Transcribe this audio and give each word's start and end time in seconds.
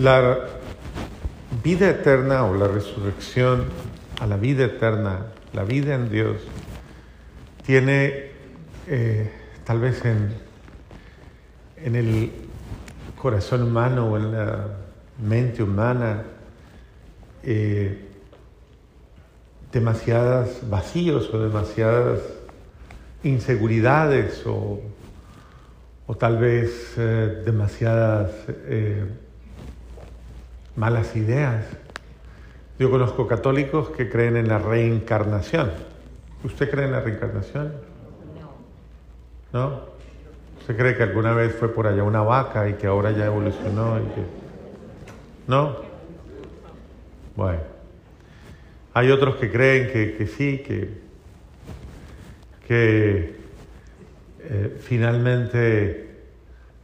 La 0.00 0.40
vida 1.64 1.88
eterna 1.88 2.44
o 2.44 2.54
la 2.54 2.68
resurrección 2.68 3.64
a 4.20 4.26
la 4.26 4.36
vida 4.36 4.66
eterna, 4.66 5.28
la 5.54 5.64
vida 5.64 5.94
en 5.94 6.10
Dios, 6.10 6.36
tiene 7.64 8.26
eh, 8.88 9.30
tal 9.64 9.80
vez 9.80 10.04
en, 10.04 10.34
en 11.82 11.96
el 11.96 12.30
corazón 13.18 13.62
humano 13.62 14.12
o 14.12 14.18
en 14.18 14.32
la 14.32 14.66
mente 15.18 15.62
humana 15.62 16.24
eh, 17.42 18.06
demasiadas 19.72 20.68
vacíos 20.68 21.32
o 21.32 21.40
demasiadas 21.40 22.20
inseguridades 23.22 24.46
o, 24.46 24.82
o 26.06 26.14
tal 26.16 26.36
vez 26.36 26.92
eh, 26.98 27.42
demasiadas 27.46 28.30
malas 30.76 31.16
ideas. 31.16 31.64
Yo 32.78 32.90
conozco 32.90 33.26
católicos 33.26 33.88
que 33.90 34.08
creen 34.08 34.36
en 34.36 34.48
la 34.48 34.58
reencarnación. 34.58 35.72
¿Usted 36.44 36.70
cree 36.70 36.84
en 36.84 36.92
la 36.92 37.00
reencarnación? 37.00 37.72
No. 39.52 39.60
¿No? 39.60 39.80
¿Usted 40.60 40.76
cree 40.76 40.96
que 40.96 41.02
alguna 41.04 41.32
vez 41.32 41.54
fue 41.54 41.72
por 41.72 41.86
allá 41.86 42.02
una 42.02 42.22
vaca 42.22 42.68
y 42.68 42.74
que 42.74 42.86
ahora 42.86 43.12
ya 43.12 43.26
evolucionó 43.26 43.98
y 43.98 44.02
que... 44.02 44.22
¿No? 45.46 45.76
Bueno. 47.34 47.60
Hay 48.92 49.10
otros 49.10 49.36
que 49.36 49.50
creen 49.50 49.92
que, 49.92 50.26
sí, 50.26 50.58
que, 50.66 50.98
que 52.66 53.36
eh, 54.40 54.76
finalmente 54.80 56.22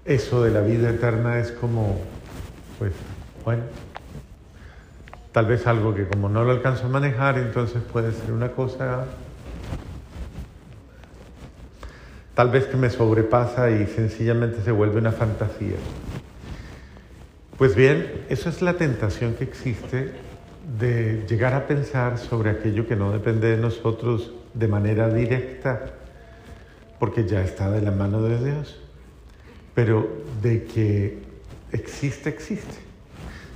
eso 0.05 0.43
de 0.43 0.51
la 0.51 0.61
vida 0.61 0.91
eterna 0.91 1.39
es 1.39 1.53
como, 1.53 2.01
pues, 2.79 2.93
bueno, 3.45 3.63
tal 5.33 5.47
vez 5.47 5.67
algo 5.67 5.95
que 5.95 6.07
como 6.07 6.29
no 6.29 6.45
lo 6.45 6.51
alcanzo 6.51 6.87
a 6.87 6.89
manejar, 6.89 7.39
entonces 7.39 7.83
puede 7.83 8.13
ser 8.13 8.33
una 8.33 8.53
cosa 8.53 9.07
tal 12.35 12.51
vez 12.51 12.67
que 12.67 12.77
me 12.77 12.91
sobrepasa 12.91 13.71
y 13.71 13.87
sencillamente 13.87 14.63
se 14.63 14.73
vuelve 14.73 14.99
una 14.99 15.13
fantasía. 15.13 15.77
Pues 17.59 17.75
bien, 17.75 18.25
eso 18.29 18.49
es 18.49 18.63
la 18.63 18.75
tentación 18.75 19.35
que 19.35 19.45
existe 19.45 20.13
de 20.79 21.25
llegar 21.29 21.55
a 21.55 21.67
pensar 21.67 22.19
sobre 22.19 22.51
aquello 22.51 22.87
que 22.87 22.97
no 22.97 23.13
depende 23.13 23.49
de 23.49 23.57
nosotros 23.59 24.33
de 24.55 24.69
manera 24.69 25.09
directa, 25.09 25.93
porque 26.99 27.27
ya 27.27 27.43
está 27.43 27.71
de 27.71 27.83
la 27.83 27.91
mano 27.91 28.23
de 28.23 28.43
Dios, 28.43 28.81
pero 29.75 30.09
de 30.41 30.65
que 30.65 31.19
existe, 31.73 32.31
existe. 32.31 32.92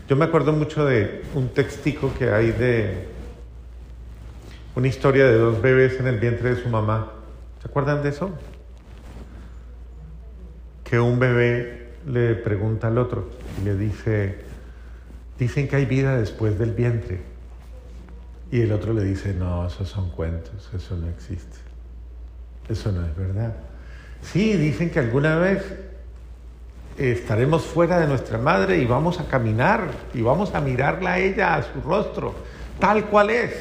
Yo 0.09 0.15
me 0.15 0.25
acuerdo 0.25 0.53
mucho 0.53 0.85
de 0.85 1.25
un 1.35 1.49
textico 1.49 2.15
que 2.17 2.31
hay 2.31 2.53
de 2.53 3.09
una 4.77 4.87
historia 4.87 5.27
de 5.27 5.37
dos 5.37 5.61
bebés 5.61 5.99
en 5.99 6.07
el 6.07 6.21
vientre 6.21 6.55
de 6.55 6.63
su 6.63 6.69
mamá. 6.69 7.11
¿Se 7.61 7.67
acuerdan 7.67 8.05
de 8.05 8.11
eso? 8.11 8.31
Que 10.85 11.01
un 11.01 11.19
bebé 11.19 11.95
le 12.07 12.37
pregunta 12.37 12.87
al 12.87 12.99
otro 12.99 13.29
y 13.61 13.65
le 13.65 13.77
dice, 13.77 14.39
dicen 15.41 15.67
que 15.67 15.75
hay 15.75 15.87
vida 15.87 16.17
después 16.17 16.57
del 16.57 16.71
vientre. 16.71 17.23
Y 18.53 18.61
el 18.61 18.71
otro 18.71 18.93
le 18.93 19.03
dice, 19.03 19.35
no, 19.35 19.67
esos 19.67 19.89
son 19.89 20.11
cuentos, 20.11 20.71
eso 20.73 20.97
no 20.97 21.09
existe. 21.09 21.57
Eso 22.69 22.93
no 22.93 23.05
es 23.05 23.17
verdad. 23.17 23.57
Sí, 24.23 24.53
dicen 24.53 24.91
que 24.91 25.01
alguna 25.01 25.37
vez 25.37 25.65
estaremos 26.99 27.65
fuera 27.65 27.99
de 28.01 28.07
nuestra 28.07 28.39
madre 28.39 28.79
y 28.79 28.87
vamos 28.87 29.21
a 29.21 29.25
caminar 29.27 29.89
y 30.15 30.23
vamos 30.23 30.55
a 30.55 30.61
mirarla 30.61 31.15
a 31.15 31.19
ella, 31.19 31.55
a 31.55 31.63
su 31.63 31.81
rostro, 31.81 32.35
tal 32.79 33.07
cual 33.07 33.31
es. 33.31 33.53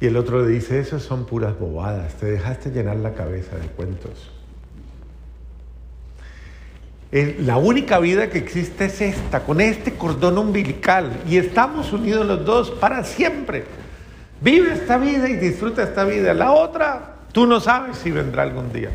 Y 0.00 0.06
el 0.06 0.16
otro 0.16 0.42
le 0.42 0.48
dice, 0.48 0.78
esas 0.78 1.02
son 1.02 1.26
puras 1.26 1.58
bobadas, 1.58 2.14
te 2.14 2.26
dejaste 2.26 2.70
llenar 2.70 2.96
la 2.96 3.14
cabeza 3.14 3.56
de 3.56 3.66
cuentos. 3.66 4.30
La 7.10 7.56
única 7.56 7.98
vida 7.98 8.28
que 8.28 8.38
existe 8.38 8.84
es 8.84 9.00
esta, 9.00 9.40
con 9.40 9.60
este 9.60 9.94
cordón 9.94 10.36
umbilical, 10.38 11.10
y 11.26 11.38
estamos 11.38 11.92
unidos 11.92 12.26
los 12.26 12.44
dos 12.44 12.70
para 12.70 13.02
siempre. 13.02 13.64
Vive 14.40 14.74
esta 14.74 14.98
vida 14.98 15.28
y 15.28 15.36
disfruta 15.36 15.82
esta 15.82 16.04
vida. 16.04 16.34
La 16.34 16.52
otra, 16.52 17.16
tú 17.32 17.46
no 17.46 17.60
sabes 17.60 17.96
si 17.96 18.10
vendrá 18.10 18.42
algún 18.42 18.72
día. 18.72 18.90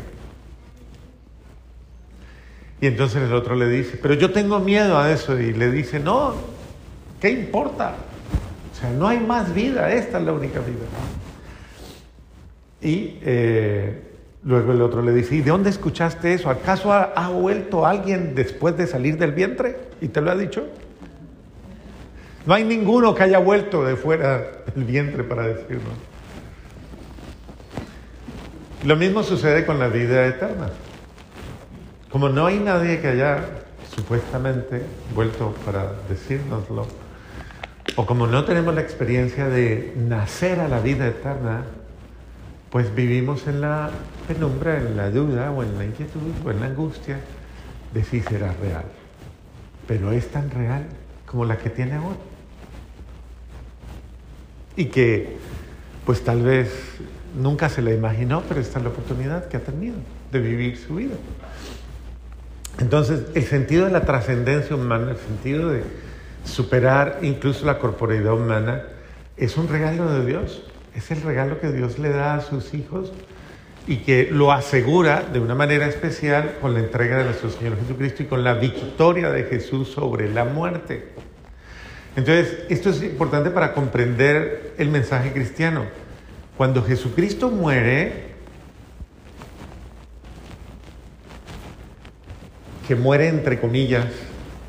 Y 2.84 2.86
entonces 2.86 3.22
el 3.22 3.32
otro 3.32 3.54
le 3.54 3.66
dice, 3.66 3.96
pero 3.96 4.12
yo 4.12 4.30
tengo 4.30 4.58
miedo 4.58 4.98
a 4.98 5.10
eso. 5.10 5.40
Y 5.40 5.54
le 5.54 5.70
dice, 5.70 5.98
no, 5.98 6.34
¿qué 7.18 7.30
importa? 7.30 7.94
O 8.70 8.78
sea, 8.78 8.90
no 8.90 9.08
hay 9.08 9.20
más 9.20 9.54
vida, 9.54 9.90
esta 9.90 10.18
es 10.18 10.24
la 10.26 10.34
única 10.34 10.60
vida. 10.60 10.84
Y 12.82 13.16
eh, 13.22 14.02
luego 14.44 14.72
el 14.72 14.82
otro 14.82 15.00
le 15.00 15.14
dice, 15.14 15.36
¿y 15.36 15.40
de 15.40 15.50
dónde 15.50 15.70
escuchaste 15.70 16.34
eso? 16.34 16.50
¿Acaso 16.50 16.92
ha, 16.92 17.28
vuelto 17.30 17.86
alguien 17.86 18.34
después 18.34 18.76
de 18.76 18.86
salir 18.86 19.16
del 19.16 19.32
vientre? 19.32 19.78
¿Y 20.02 20.08
te 20.08 20.20
lo 20.20 20.30
ha 20.30 20.36
dicho? 20.36 20.66
No 22.44 22.52
hay 22.52 22.64
ninguno 22.64 23.14
que 23.14 23.22
haya 23.22 23.38
vuelto 23.38 23.82
de 23.82 23.96
fuera 23.96 24.62
del 24.74 24.84
vientre 24.84 25.24
para 25.24 25.44
decirlo. 25.44 25.88
Lo 28.84 28.94
mismo 28.94 29.22
sucede 29.22 29.64
con 29.64 29.78
la 29.78 29.88
vida 29.88 30.26
eterna. 30.26 30.68
Como 32.14 32.28
no 32.28 32.46
hay 32.46 32.60
nadie 32.60 33.00
que 33.00 33.08
haya 33.08 33.44
supuestamente 33.92 34.82
vuelto 35.16 35.52
para 35.66 35.94
decírnoslo, 36.08 36.86
o 37.96 38.06
como 38.06 38.28
no 38.28 38.44
tenemos 38.44 38.72
la 38.72 38.82
experiencia 38.82 39.48
de 39.48 39.94
nacer 39.96 40.60
a 40.60 40.68
la 40.68 40.78
vida 40.78 41.08
eterna, 41.08 41.64
pues 42.70 42.94
vivimos 42.94 43.48
en 43.48 43.62
la 43.62 43.90
penumbra, 44.28 44.78
en 44.78 44.96
la 44.96 45.10
duda 45.10 45.50
o 45.50 45.64
en 45.64 45.76
la 45.76 45.86
inquietud 45.86 46.20
o 46.46 46.52
en 46.52 46.60
la 46.60 46.66
angustia 46.66 47.18
de 47.92 48.04
si 48.04 48.20
será 48.20 48.52
real. 48.62 48.84
Pero 49.88 50.12
es 50.12 50.30
tan 50.30 50.52
real 50.52 50.86
como 51.26 51.44
la 51.44 51.58
que 51.58 51.68
tiene 51.68 51.94
ahora. 51.94 52.14
Y 54.76 54.84
que 54.84 55.36
pues 56.06 56.22
tal 56.22 56.42
vez 56.42 56.70
nunca 57.36 57.68
se 57.68 57.82
la 57.82 57.92
imaginó, 57.92 58.44
pero 58.48 58.60
esta 58.60 58.78
es 58.78 58.84
la 58.84 58.90
oportunidad 58.90 59.48
que 59.48 59.56
ha 59.56 59.64
tenido 59.64 59.96
de 60.30 60.38
vivir 60.38 60.76
su 60.76 60.94
vida. 60.94 61.16
Entonces, 62.80 63.22
el 63.34 63.44
sentido 63.44 63.86
de 63.86 63.92
la 63.92 64.04
trascendencia 64.04 64.74
humana, 64.74 65.12
el 65.12 65.16
sentido 65.16 65.70
de 65.70 65.82
superar 66.44 67.20
incluso 67.22 67.64
la 67.66 67.78
corporeidad 67.78 68.34
humana, 68.34 68.82
es 69.36 69.56
un 69.56 69.68
regalo 69.68 70.12
de 70.12 70.26
Dios. 70.26 70.64
Es 70.94 71.10
el 71.10 71.22
regalo 71.22 71.60
que 71.60 71.72
Dios 71.72 71.98
le 71.98 72.10
da 72.10 72.34
a 72.34 72.40
sus 72.40 72.74
hijos 72.74 73.12
y 73.86 73.98
que 73.98 74.28
lo 74.30 74.52
asegura 74.52 75.22
de 75.22 75.40
una 75.40 75.54
manera 75.54 75.86
especial 75.86 76.56
con 76.60 76.74
la 76.74 76.80
entrega 76.80 77.18
de 77.18 77.24
nuestro 77.24 77.50
Señor 77.50 77.78
Jesucristo 77.78 78.22
y 78.22 78.26
con 78.26 78.42
la 78.42 78.54
victoria 78.54 79.30
de 79.30 79.44
Jesús 79.44 79.88
sobre 79.88 80.32
la 80.32 80.44
muerte. 80.44 81.08
Entonces, 82.16 82.60
esto 82.68 82.90
es 82.90 83.02
importante 83.02 83.50
para 83.50 83.72
comprender 83.72 84.74
el 84.78 84.88
mensaje 84.88 85.32
cristiano. 85.32 85.84
Cuando 86.56 86.84
Jesucristo 86.84 87.50
muere, 87.50 88.33
que 92.86 92.94
muere 92.94 93.28
entre 93.28 93.60
comillas, 93.60 94.06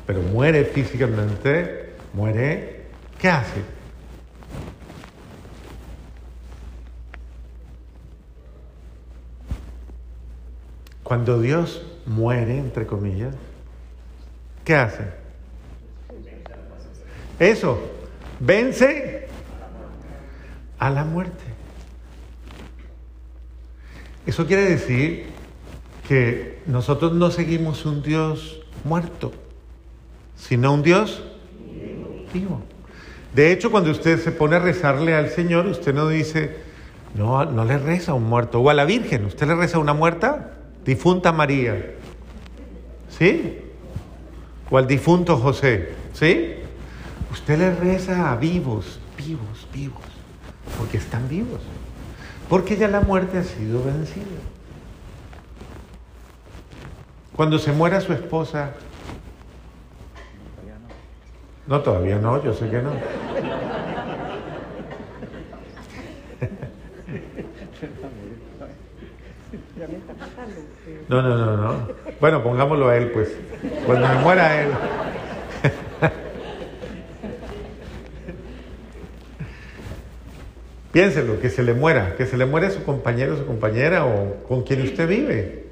pero 0.06 0.22
muere 0.22 0.64
físicamente, 0.64 1.90
muere, 2.14 2.82
¿qué 3.18 3.28
hace? 3.28 3.60
Cuando 11.02 11.40
Dios 11.40 11.86
muere, 12.06 12.58
entre 12.58 12.86
comillas, 12.86 13.34
¿qué 14.64 14.74
hace? 14.74 15.04
Eso, 17.38 17.78
vence 18.40 19.28
a 20.78 20.90
la 20.90 21.04
muerte. 21.04 21.44
Eso 24.26 24.46
quiere 24.46 24.62
decir 24.62 25.35
que 26.06 26.60
nosotros 26.66 27.12
no 27.12 27.30
seguimos 27.30 27.84
un 27.84 28.02
Dios 28.02 28.60
muerto, 28.84 29.32
sino 30.36 30.72
un 30.72 30.82
Dios 30.82 31.22
vivo. 32.32 32.60
De 33.34 33.52
hecho, 33.52 33.70
cuando 33.70 33.90
usted 33.90 34.18
se 34.22 34.32
pone 34.32 34.56
a 34.56 34.58
rezarle 34.58 35.14
al 35.14 35.30
Señor, 35.30 35.66
usted 35.66 35.94
no 35.94 36.08
dice, 36.08 36.56
no, 37.14 37.44
no 37.44 37.64
le 37.64 37.78
reza 37.78 38.12
a 38.12 38.14
un 38.14 38.24
muerto, 38.24 38.60
o 38.60 38.70
a 38.70 38.74
la 38.74 38.84
Virgen, 38.84 39.24
usted 39.26 39.46
le 39.46 39.56
reza 39.56 39.78
a 39.78 39.80
una 39.80 39.94
muerta, 39.94 40.54
difunta 40.84 41.32
María, 41.32 41.94
¿sí? 43.18 43.58
O 44.70 44.78
al 44.78 44.86
difunto 44.86 45.36
José, 45.36 45.90
¿sí? 46.12 46.54
Usted 47.32 47.58
le 47.58 47.74
reza 47.74 48.32
a 48.32 48.36
vivos, 48.36 49.00
vivos, 49.18 49.68
vivos, 49.72 50.04
porque 50.78 50.98
están 50.98 51.28
vivos, 51.28 51.60
porque 52.48 52.76
ya 52.76 52.88
la 52.88 53.00
muerte 53.00 53.38
ha 53.38 53.44
sido 53.44 53.82
vencida. 53.82 54.55
Cuando 57.36 57.58
se 57.58 57.70
muera 57.72 58.00
su 58.00 58.12
esposa, 58.12 58.72
No, 61.66 61.80
todavía 61.80 62.16
no, 62.18 62.42
yo 62.44 62.54
sé 62.54 62.70
que 62.70 62.80
no. 62.80 62.90
No, 71.08 71.22
no, 71.22 71.36
no, 71.36 71.56
no. 71.56 71.88
Bueno, 72.20 72.42
pongámoslo 72.42 72.88
a 72.88 72.96
él, 72.96 73.10
pues. 73.10 73.36
Cuando 73.84 74.06
me 74.08 74.14
muera 74.16 74.62
él. 74.62 74.68
Piénselo, 80.92 81.40
que 81.40 81.50
se 81.50 81.64
le 81.64 81.74
muera, 81.74 82.14
que 82.16 82.26
se 82.26 82.36
le 82.36 82.46
muera 82.46 82.70
su 82.70 82.84
compañero, 82.84 83.36
su 83.36 83.44
compañera 83.44 84.06
o 84.06 84.36
con 84.48 84.62
quien 84.62 84.82
usted 84.82 85.08
vive. 85.08 85.65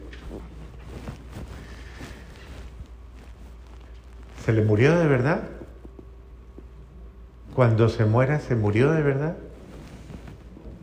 ¿Se 4.45 4.53
le 4.53 4.63
murió 4.63 4.99
de 4.99 5.07
verdad? 5.07 5.41
Cuando 7.55 7.89
se 7.89 8.05
muera, 8.05 8.41
¿se 8.41 8.55
murió 8.55 8.93
de 8.93 9.01
verdad? 9.01 9.37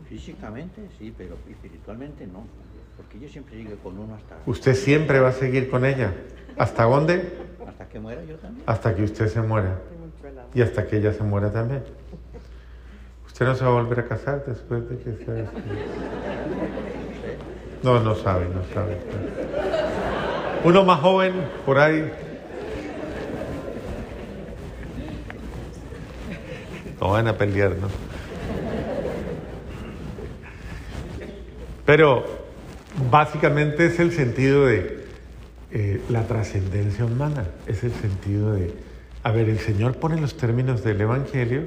Físicamente 0.08 0.88
sí, 0.98 1.14
pero 1.16 1.36
espiritualmente 1.48 2.26
no. 2.26 2.44
Porque 2.96 3.20
yo 3.20 3.28
siempre 3.28 3.56
sigo 3.56 3.76
con 3.76 3.98
uno 3.98 4.16
hasta... 4.16 4.36
¿Usted 4.46 4.74
siempre 4.74 5.20
va 5.20 5.28
a 5.28 5.32
seguir 5.32 5.70
con 5.70 5.84
ella? 5.84 6.12
¿Hasta 6.58 6.84
dónde? 6.84 7.38
Hasta 7.64 7.88
que 7.88 8.00
muera 8.00 8.24
yo 8.24 8.34
también. 8.36 8.64
Hasta 8.66 8.96
que 8.96 9.04
usted 9.04 9.28
se 9.28 9.40
muera. 9.40 9.78
Y 10.54 10.62
hasta 10.62 10.84
que 10.88 10.96
ella 10.96 11.12
se 11.12 11.22
muera 11.22 11.52
también. 11.52 11.84
Usted 13.26 13.46
no 13.46 13.54
se 13.54 13.64
va 13.64 13.70
a 13.70 13.74
volver 13.74 14.00
a 14.00 14.08
casar 14.08 14.44
después 14.44 14.88
de 14.88 14.98
que 14.98 15.24
sea... 15.24 15.50
No, 17.82 18.00
no 18.00 18.14
sabe, 18.14 18.46
no 18.46 18.62
sabe. 18.72 18.96
Uno 20.64 20.84
más 20.84 21.00
joven, 21.00 21.32
por 21.66 21.80
ahí. 21.80 22.12
No 27.02 27.10
van 27.10 27.26
a 27.26 27.36
pelear, 27.36 27.70
¿no? 27.70 27.88
Pero 31.84 32.24
básicamente 33.10 33.86
es 33.86 33.98
el 33.98 34.12
sentido 34.12 34.66
de 34.66 35.04
eh, 35.72 36.00
la 36.10 36.28
trascendencia 36.28 37.04
humana, 37.04 37.48
es 37.66 37.82
el 37.82 37.90
sentido 37.92 38.52
de, 38.52 38.72
a 39.24 39.32
ver, 39.32 39.48
el 39.48 39.58
Señor 39.58 39.96
pone 39.96 40.20
los 40.20 40.36
términos 40.36 40.84
del 40.84 41.00
Evangelio 41.00 41.64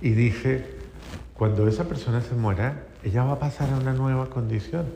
y 0.00 0.12
dice, 0.12 0.64
cuando 1.34 1.68
esa 1.68 1.84
persona 1.84 2.22
se 2.22 2.34
muera, 2.34 2.84
ella 3.04 3.24
va 3.24 3.32
a 3.32 3.38
pasar 3.38 3.68
a 3.74 3.76
una 3.76 3.92
nueva 3.92 4.30
condición. 4.30 4.86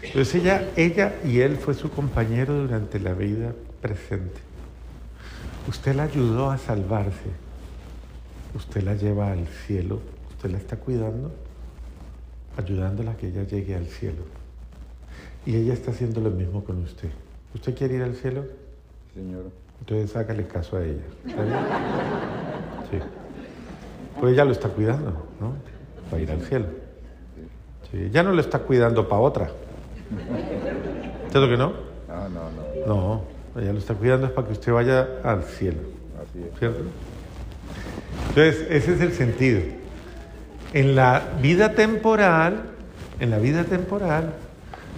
Entonces 0.00 0.36
ella, 0.36 0.70
ella 0.74 1.16
y 1.22 1.40
él 1.40 1.58
fue 1.58 1.74
su 1.74 1.90
compañero 1.90 2.54
durante 2.54 2.98
la 2.98 3.12
vida 3.12 3.52
presente. 3.82 4.40
Usted 5.68 5.94
la 5.96 6.04
ayudó 6.04 6.50
a 6.50 6.56
salvarse. 6.56 7.47
Usted 8.54 8.82
la 8.82 8.94
lleva 8.94 9.32
al 9.32 9.46
cielo. 9.46 10.00
Usted 10.30 10.50
la 10.50 10.58
está 10.58 10.76
cuidando, 10.76 11.32
ayudándola 12.56 13.12
a 13.12 13.16
que 13.16 13.28
ella 13.28 13.44
llegue 13.44 13.74
al 13.74 13.86
cielo. 13.86 14.22
Y 15.44 15.56
ella 15.56 15.72
está 15.72 15.90
haciendo 15.90 16.20
lo 16.20 16.30
mismo 16.30 16.64
con 16.64 16.82
usted. 16.82 17.10
¿Usted 17.54 17.74
quiere 17.74 17.96
ir 17.96 18.02
al 18.02 18.14
cielo? 18.14 18.44
Señor. 19.14 19.50
Entonces 19.80 20.14
hágale 20.16 20.46
caso 20.46 20.76
a 20.76 20.84
ella. 20.84 21.02
¿Está 21.26 21.42
bien? 21.42 21.58
Sí. 22.90 22.98
Pues 24.20 24.32
ella 24.32 24.44
lo 24.44 24.52
está 24.52 24.68
cuidando, 24.68 25.10
¿no? 25.40 25.54
para 26.10 26.22
ir 26.22 26.30
al 26.30 26.40
cielo. 26.42 26.66
ya 28.10 28.22
no 28.22 28.32
lo 28.32 28.40
está 28.40 28.60
cuidando 28.60 29.08
para 29.08 29.20
otra. 29.20 29.50
¿Cierto 31.30 31.48
que 31.48 31.56
no? 31.56 31.72
No, 32.08 32.28
no, 32.28 32.50
no. 32.50 32.86
No, 32.86 33.60
ella 33.60 33.72
lo 33.72 33.78
está 33.78 33.94
cuidando 33.94 34.26
es 34.26 34.32
para 34.32 34.46
que 34.46 34.52
usted 34.54 34.72
vaya 34.72 35.06
al 35.22 35.42
cielo. 35.44 35.80
Así 36.20 36.42
es. 36.42 36.58
¿Cierto? 36.58 36.80
Entonces, 38.28 38.66
ese 38.70 38.94
es 38.94 39.00
el 39.00 39.12
sentido. 39.12 39.60
En 40.72 40.94
la 40.94 41.22
vida 41.40 41.74
temporal, 41.74 42.64
en 43.20 43.30
la 43.30 43.38
vida 43.38 43.64
temporal, 43.64 44.34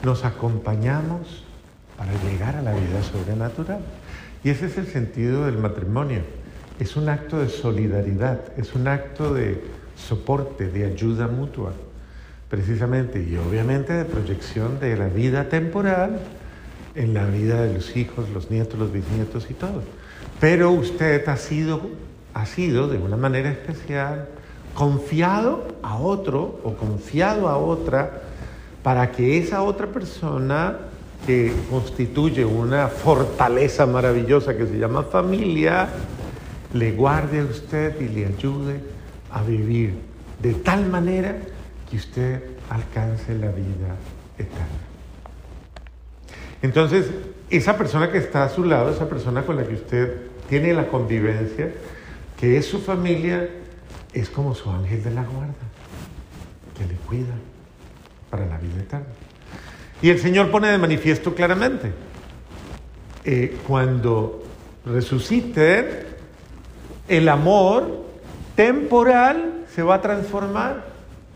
nos 0.02 0.24
acompañamos 0.24 1.44
para 1.96 2.12
llegar 2.28 2.56
a 2.56 2.62
la 2.62 2.72
vida 2.72 3.02
sobrenatural. 3.02 3.80
Y 4.42 4.50
ese 4.50 4.66
es 4.66 4.78
el 4.78 4.86
sentido 4.86 5.46
del 5.46 5.58
matrimonio. 5.58 6.22
Es 6.78 6.96
un 6.96 7.08
acto 7.08 7.38
de 7.38 7.48
solidaridad, 7.48 8.40
es 8.56 8.74
un 8.74 8.88
acto 8.88 9.34
de 9.34 9.62
soporte, 9.96 10.68
de 10.68 10.86
ayuda 10.86 11.28
mutua, 11.28 11.72
precisamente, 12.48 13.22
y 13.22 13.36
obviamente 13.36 13.92
de 13.92 14.06
proyección 14.06 14.80
de 14.80 14.96
la 14.96 15.08
vida 15.08 15.48
temporal 15.48 16.20
en 16.94 17.14
la 17.14 17.26
vida 17.26 17.62
de 17.62 17.74
los 17.74 17.96
hijos, 17.96 18.28
los 18.30 18.50
nietos, 18.50 18.78
los 18.78 18.92
bisnietos 18.92 19.50
y 19.50 19.54
todo. 19.54 19.82
Pero 20.40 20.70
usted 20.72 21.28
ha 21.28 21.36
sido, 21.36 21.90
ha 22.34 22.46
sido 22.46 22.88
de 22.88 22.98
una 22.98 23.16
manera 23.16 23.50
especial 23.50 24.28
confiado 24.74 25.66
a 25.82 25.96
otro 25.96 26.60
o 26.62 26.74
confiado 26.74 27.48
a 27.48 27.58
otra 27.58 28.22
para 28.82 29.10
que 29.10 29.38
esa 29.38 29.62
otra 29.62 29.86
persona 29.88 30.78
que 31.26 31.52
constituye 31.68 32.44
una 32.44 32.88
fortaleza 32.88 33.86
maravillosa 33.86 34.56
que 34.56 34.66
se 34.66 34.78
llama 34.78 35.02
familia, 35.02 35.88
le 36.72 36.92
guarde 36.92 37.40
a 37.40 37.44
usted 37.44 38.00
y 38.00 38.08
le 38.08 38.26
ayude 38.26 38.80
a 39.30 39.42
vivir 39.42 39.94
de 40.40 40.54
tal 40.54 40.88
manera 40.88 41.36
que 41.90 41.96
usted 41.96 42.42
alcance 42.70 43.34
la 43.34 43.50
vida 43.50 43.96
eterna. 44.38 44.90
Entonces, 46.62 47.06
esa 47.50 47.76
persona 47.76 48.10
que 48.10 48.18
está 48.18 48.44
a 48.44 48.48
su 48.48 48.64
lado, 48.64 48.90
esa 48.90 49.08
persona 49.08 49.42
con 49.42 49.56
la 49.56 49.64
que 49.64 49.74
usted 49.74 50.16
tiene 50.48 50.72
la 50.72 50.88
convivencia, 50.88 51.72
que 52.40 52.56
es 52.56 52.66
su 52.66 52.80
familia, 52.80 53.48
es 54.14 54.30
como 54.30 54.54
su 54.54 54.70
ángel 54.70 55.04
de 55.04 55.10
la 55.10 55.22
guarda, 55.24 55.54
que 56.76 56.86
le 56.86 56.94
cuida 57.06 57.34
para 58.30 58.46
la 58.46 58.56
vida 58.56 58.80
eterna. 58.80 59.06
Y 60.00 60.08
el 60.08 60.18
Señor 60.18 60.50
pone 60.50 60.68
de 60.68 60.78
manifiesto 60.78 61.34
claramente, 61.34 61.92
eh, 63.24 63.58
cuando 63.66 64.42
resucite, 64.86 66.06
el 67.06 67.28
amor 67.28 68.06
temporal 68.56 69.64
se 69.74 69.82
va 69.82 69.96
a 69.96 70.00
transformar. 70.00 70.88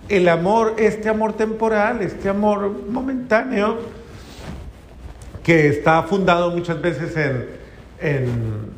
El 0.09 0.29
amor, 0.29 0.75
este 0.79 1.09
amor 1.09 1.33
temporal, 1.35 2.03
este 2.03 2.29
amor 2.29 2.71
momentáneo, 2.89 3.79
que 5.43 5.69
está 5.69 6.03
fundado 6.05 6.51
muchas 6.51 6.81
veces 6.81 7.17
en, 8.01 8.74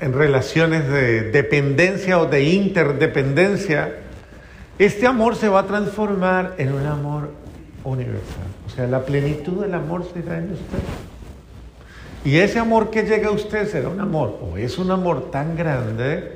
relaciones 0.00 0.88
de 0.88 1.30
dependencia 1.30 2.18
o 2.18 2.26
de 2.26 2.44
interdependencia, 2.44 3.96
este 4.78 5.06
amor 5.06 5.36
se 5.36 5.48
va 5.48 5.60
a 5.60 5.66
transformar 5.66 6.54
en 6.58 6.74
un 6.74 6.86
amor 6.86 7.30
universal. 7.84 8.46
O 8.66 8.70
sea, 8.70 8.86
la 8.86 9.04
plenitud 9.04 9.62
del 9.62 9.74
amor 9.74 10.06
será 10.12 10.38
en 10.38 10.52
usted. 10.52 10.78
Y 12.24 12.38
ese 12.38 12.58
amor 12.58 12.90
que 12.90 13.04
llega 13.04 13.28
a 13.28 13.30
usted 13.30 13.70
será 13.70 13.88
un 13.88 14.00
amor, 14.00 14.40
o 14.42 14.56
es 14.56 14.78
un 14.78 14.90
amor 14.90 15.30
tan 15.30 15.56
grande, 15.56 16.32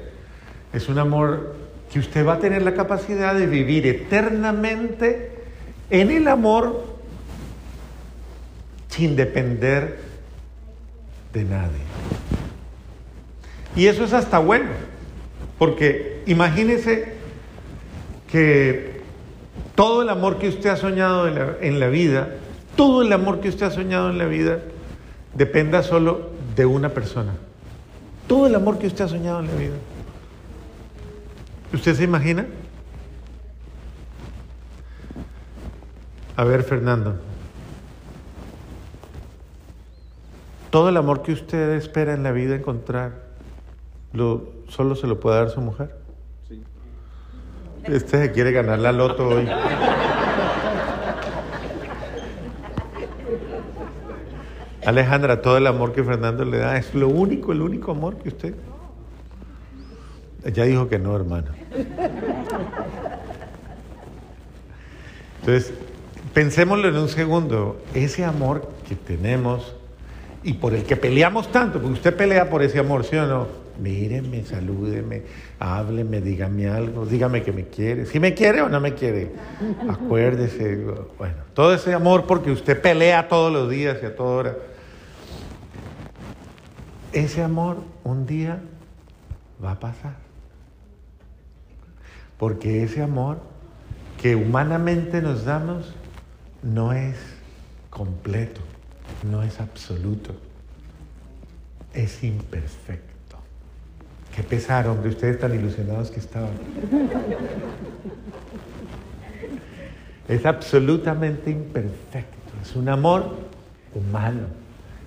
es 0.73 0.89
un 0.89 0.99
amor 0.99 1.57
que 1.93 1.99
usted 1.99 2.25
va 2.25 2.35
a 2.35 2.39
tener 2.39 2.63
la 2.63 2.75
capacidad 2.75 3.35
de 3.35 3.47
vivir 3.47 3.87
eternamente 3.87 5.33
en 5.91 6.11
el 6.13 6.29
amor 6.29 6.85
sin 8.89 9.17
depender 9.17 9.99
de 11.33 11.45
nadie. 11.45 12.20
Y 13.77 13.87
eso 13.87 14.05
es 14.05 14.13
hasta 14.13 14.39
bueno, 14.39 14.71
porque 15.59 16.23
imagínese 16.27 17.15
que 18.31 19.01
todo 19.75 20.03
el 20.03 20.09
amor 20.09 20.39
que 20.39 20.49
usted 20.49 20.71
ha 20.71 20.77
soñado 20.77 21.27
en 21.61 21.81
la, 21.81 21.89
vida, 21.89 22.35
todo 22.77 23.03
el 23.03 23.13
amor 23.13 23.41
que 23.41 23.49
usted 23.49 23.67
ha 23.67 23.71
soñado 23.71 24.11
en 24.11 24.19
la 24.19 24.27
vida, 24.27 24.59
dependa 25.35 25.83
solo 25.83 26.31
de 26.57 26.67
una 26.67 26.91
persona. 26.91 27.33
Todo 28.27 28.47
el 28.47 28.55
amor 28.55 28.79
que 28.79 28.87
usted 28.87 29.05
ha 29.05 29.09
soñado 29.09 29.41
en 29.41 29.47
la 29.47 29.55
vida. 29.55 29.75
¿Usted 31.73 31.95
se 31.95 32.05
imagina? 32.05 32.47
A 36.37 36.45
ver, 36.45 36.63
Fernando. 36.63 37.17
Todo 40.71 40.89
el 40.89 40.97
amor 40.97 41.23
que 41.23 41.33
usted 41.33 41.75
espera 41.75 42.15
en 42.15 42.23
la 42.23 42.33
vida 42.33 42.55
encontrar, 42.55 43.30
lo, 44.13 44.49
¿solo 44.69 44.97
se 44.97 45.07
lo 45.07 45.21
puede 45.21 45.39
dar 45.39 45.51
su 45.51 45.61
mujer? 45.61 45.97
Sí. 46.49 46.63
Este 47.85 48.23
se 48.23 48.33
quiere 48.33 48.53
ganar 48.53 48.79
la 48.79 48.93
loto 48.93 49.29
hoy. 49.29 49.49
Alejandra, 54.85 55.43
todo 55.43 55.59
el 55.59 55.67
amor 55.67 55.93
que 55.93 56.03
Fernando 56.03 56.45
le 56.45 56.59
da 56.59 56.77
es 56.77 56.95
lo 56.95 57.09
único, 57.09 57.53
el 57.53 57.61
único 57.61 57.93
amor 57.93 58.17
que 58.17 58.31
usted. 58.31 58.55
Ya 60.55 60.65
dijo 60.65 60.89
que 60.89 60.99
no, 60.99 61.15
hermano. 61.15 61.49
Entonces, 65.41 65.75
pensémoslo 66.33 66.89
en 66.89 66.97
un 66.97 67.09
segundo. 67.09 67.83
Ese 67.95 68.25
amor 68.25 68.71
que 68.89 68.95
tenemos 68.95 69.75
y 70.43 70.55
por 70.55 70.73
el 70.75 70.85
que 70.85 70.97
peleamos 70.97 71.53
tanto, 71.53 71.79
porque 71.79 71.95
usted 71.95 72.17
pelea 72.17 72.49
por 72.49 72.63
ese 72.63 72.79
amor, 72.79 73.05
¿sí 73.05 73.17
o 73.17 73.27
no? 73.27 73.60
Míreme, 73.81 74.45
salúdeme, 74.45 75.23
hábleme, 75.59 76.21
dígame 76.21 76.69
algo, 76.69 77.07
dígame 77.07 77.43
que 77.43 77.53
me 77.53 77.67
quiere. 77.67 78.07
Si 78.07 78.21
me 78.21 78.35
quiere 78.35 78.61
o 78.61 78.69
no 78.69 78.81
me 78.81 78.95
quiere. 78.95 79.33
Acuérdese. 79.89 80.77
Bueno, 81.17 81.37
todo 81.55 81.75
ese 81.75 81.95
amor 81.95 82.27
porque 82.27 82.51
usted 82.51 82.81
pelea 82.81 83.29
todos 83.29 83.53
los 83.53 83.71
días 83.71 83.99
y 84.03 84.07
a 84.07 84.15
toda 84.15 84.31
hora. 84.31 84.57
Ese 87.13 87.43
amor 87.43 87.79
un 88.05 88.27
día 88.27 88.61
va 89.65 89.73
a 89.73 89.81
pasar. 89.81 90.17
Porque 92.39 92.83
ese 92.83 93.03
amor 93.03 93.39
que 94.21 94.37
humanamente 94.37 95.23
nos 95.23 95.45
damos 95.45 95.95
no 96.63 96.93
es 96.93 97.17
completo, 97.89 98.61
no 99.31 99.43
es 99.43 99.61
absoluto, 99.61 100.35
es 101.93 102.23
imperfecto. 102.23 103.10
Qué 104.35 104.43
pesar, 104.43 104.87
hombre, 104.87 105.11
ustedes 105.11 105.39
tan 105.39 105.55
ilusionados 105.55 106.11
que 106.11 106.21
estaban. 106.21 106.51
Es 110.29 110.47
absolutamente 110.47 111.51
imperfecto, 111.51 112.53
es 112.63 112.77
un 112.77 112.89
amor 112.89 113.37
humano. 113.95 114.43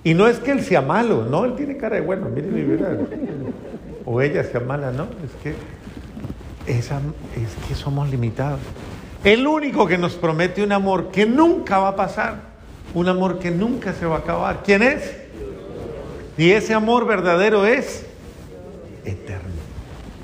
Y 0.04 0.14
no 0.14 0.28
es 0.28 0.40
que 0.40 0.52
él 0.52 0.62
sea 0.62 0.82
malo, 0.82 1.24
no, 1.24 1.46
él 1.46 1.56
tiene 1.56 1.78
cara 1.78 1.96
de 1.96 2.02
bueno, 2.02 2.28
miren 2.28 2.78
verán. 2.78 3.08
O 4.06 4.20
ella 4.22 4.44
sea 4.44 4.60
mala, 4.60 4.92
no, 4.92 5.04
es 5.04 5.32
que, 5.42 5.52
es 6.68 6.90
que 7.68 7.76
somos 7.76 8.10
limitados. 8.10 8.60
El 9.24 9.48
único 9.48 9.88
que 9.88 9.98
nos 9.98 10.16
promete 10.16 10.62
un 10.62 10.74
amor 10.74 11.10
que 11.10 11.26
nunca 11.26 11.80
va 11.80 11.90
a 11.90 11.96
pasar, 11.96 12.42
un 12.94 13.08
amor 13.08 13.40
que 13.40 13.50
nunca 13.50 13.94
se 13.94 14.06
va 14.06 14.18
a 14.18 14.20
acabar. 14.20 14.62
¿Quién 14.66 14.84
es? 14.84 15.16
Y 16.38 16.52
ese 16.52 16.74
amor 16.74 17.06
verdadero 17.06 17.66
es 17.66 18.06
eterno, 19.06 19.50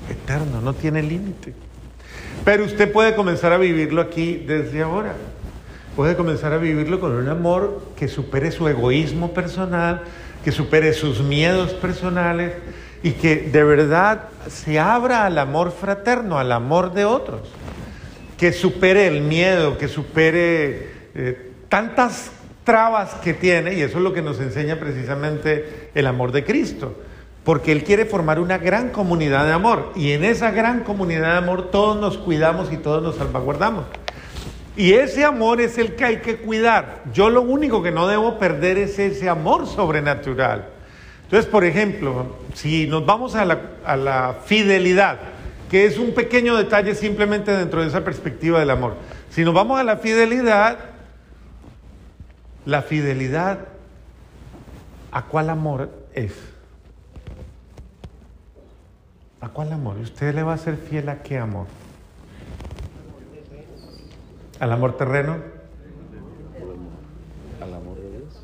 eterno, 0.08 0.60
no 0.60 0.74
tiene 0.74 1.02
límite. 1.02 1.54
Pero 2.44 2.64
usted 2.64 2.90
puede 2.90 3.14
comenzar 3.14 3.52
a 3.52 3.58
vivirlo 3.58 4.00
aquí 4.00 4.36
desde 4.46 4.82
ahora. 4.82 5.14
Puede 5.96 6.16
comenzar 6.16 6.52
a 6.52 6.58
vivirlo 6.58 7.00
con 7.00 7.12
un 7.12 7.28
amor 7.28 7.82
que 7.96 8.08
supere 8.08 8.50
su 8.52 8.66
egoísmo 8.68 9.34
personal, 9.34 10.02
que 10.44 10.52
supere 10.52 10.92
sus 10.92 11.20
miedos 11.20 11.72
personales 11.74 12.54
y 13.02 13.12
que 13.12 13.36
de 13.36 13.64
verdad 13.64 14.28
se 14.48 14.78
abra 14.78 15.26
al 15.26 15.36
amor 15.38 15.72
fraterno, 15.72 16.38
al 16.38 16.52
amor 16.52 16.94
de 16.94 17.04
otros. 17.04 17.42
Que 18.38 18.52
supere 18.52 19.06
el 19.06 19.20
miedo, 19.20 19.76
que 19.76 19.88
supere 19.88 20.90
eh, 21.14 21.50
tantas 21.68 22.30
trabas 22.64 23.14
que 23.16 23.34
tiene, 23.34 23.74
y 23.74 23.82
eso 23.82 23.98
es 23.98 24.04
lo 24.04 24.12
que 24.14 24.22
nos 24.22 24.40
enseña 24.40 24.76
precisamente 24.76 25.90
el 25.94 26.06
amor 26.06 26.32
de 26.32 26.44
Cristo 26.44 26.96
porque 27.44 27.72
Él 27.72 27.84
quiere 27.84 28.04
formar 28.04 28.38
una 28.38 28.58
gran 28.58 28.90
comunidad 28.90 29.46
de 29.46 29.52
amor. 29.52 29.92
Y 29.96 30.12
en 30.12 30.24
esa 30.24 30.50
gran 30.50 30.80
comunidad 30.84 31.32
de 31.32 31.38
amor 31.38 31.70
todos 31.70 31.98
nos 32.00 32.18
cuidamos 32.18 32.72
y 32.72 32.76
todos 32.76 33.02
nos 33.02 33.16
salvaguardamos. 33.16 33.86
Y 34.76 34.92
ese 34.92 35.24
amor 35.24 35.60
es 35.60 35.78
el 35.78 35.94
que 35.96 36.04
hay 36.04 36.16
que 36.18 36.36
cuidar. 36.36 37.02
Yo 37.12 37.28
lo 37.28 37.42
único 37.42 37.82
que 37.82 37.90
no 37.90 38.06
debo 38.06 38.38
perder 38.38 38.78
es 38.78 38.98
ese 38.98 39.28
amor 39.28 39.66
sobrenatural. 39.66 40.68
Entonces, 41.24 41.50
por 41.50 41.64
ejemplo, 41.64 42.36
si 42.54 42.86
nos 42.86 43.04
vamos 43.06 43.34
a 43.34 43.44
la, 43.44 43.60
a 43.84 43.96
la 43.96 44.36
fidelidad, 44.44 45.18
que 45.70 45.86
es 45.86 45.98
un 45.98 46.12
pequeño 46.12 46.56
detalle 46.56 46.94
simplemente 46.94 47.52
dentro 47.52 47.82
de 47.82 47.88
esa 47.88 48.02
perspectiva 48.04 48.58
del 48.58 48.70
amor. 48.70 48.96
Si 49.30 49.44
nos 49.44 49.54
vamos 49.54 49.78
a 49.78 49.84
la 49.84 49.98
fidelidad, 49.98 50.78
la 52.66 52.82
fidelidad, 52.82 53.68
¿a 55.12 55.26
cuál 55.26 55.50
amor 55.50 55.90
es? 56.14 56.49
¿A 59.40 59.48
cuál 59.48 59.72
amor? 59.72 59.96
¿Usted 59.98 60.34
le 60.34 60.42
va 60.42 60.54
a 60.54 60.58
ser 60.58 60.76
fiel 60.76 61.08
a 61.08 61.22
qué 61.22 61.38
amor? 61.38 61.66
¿Al 64.58 64.72
amor 64.72 64.96
terreno? 64.98 65.38
¿Al 67.62 67.74
amor 67.74 67.96
de 67.96 68.10
Dios? 68.18 68.42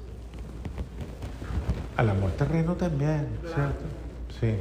Al 1.98 2.08
amor 2.08 2.30
terreno 2.32 2.74
también, 2.76 3.28
¿cierto? 3.42 3.84
Sí. 4.40 4.54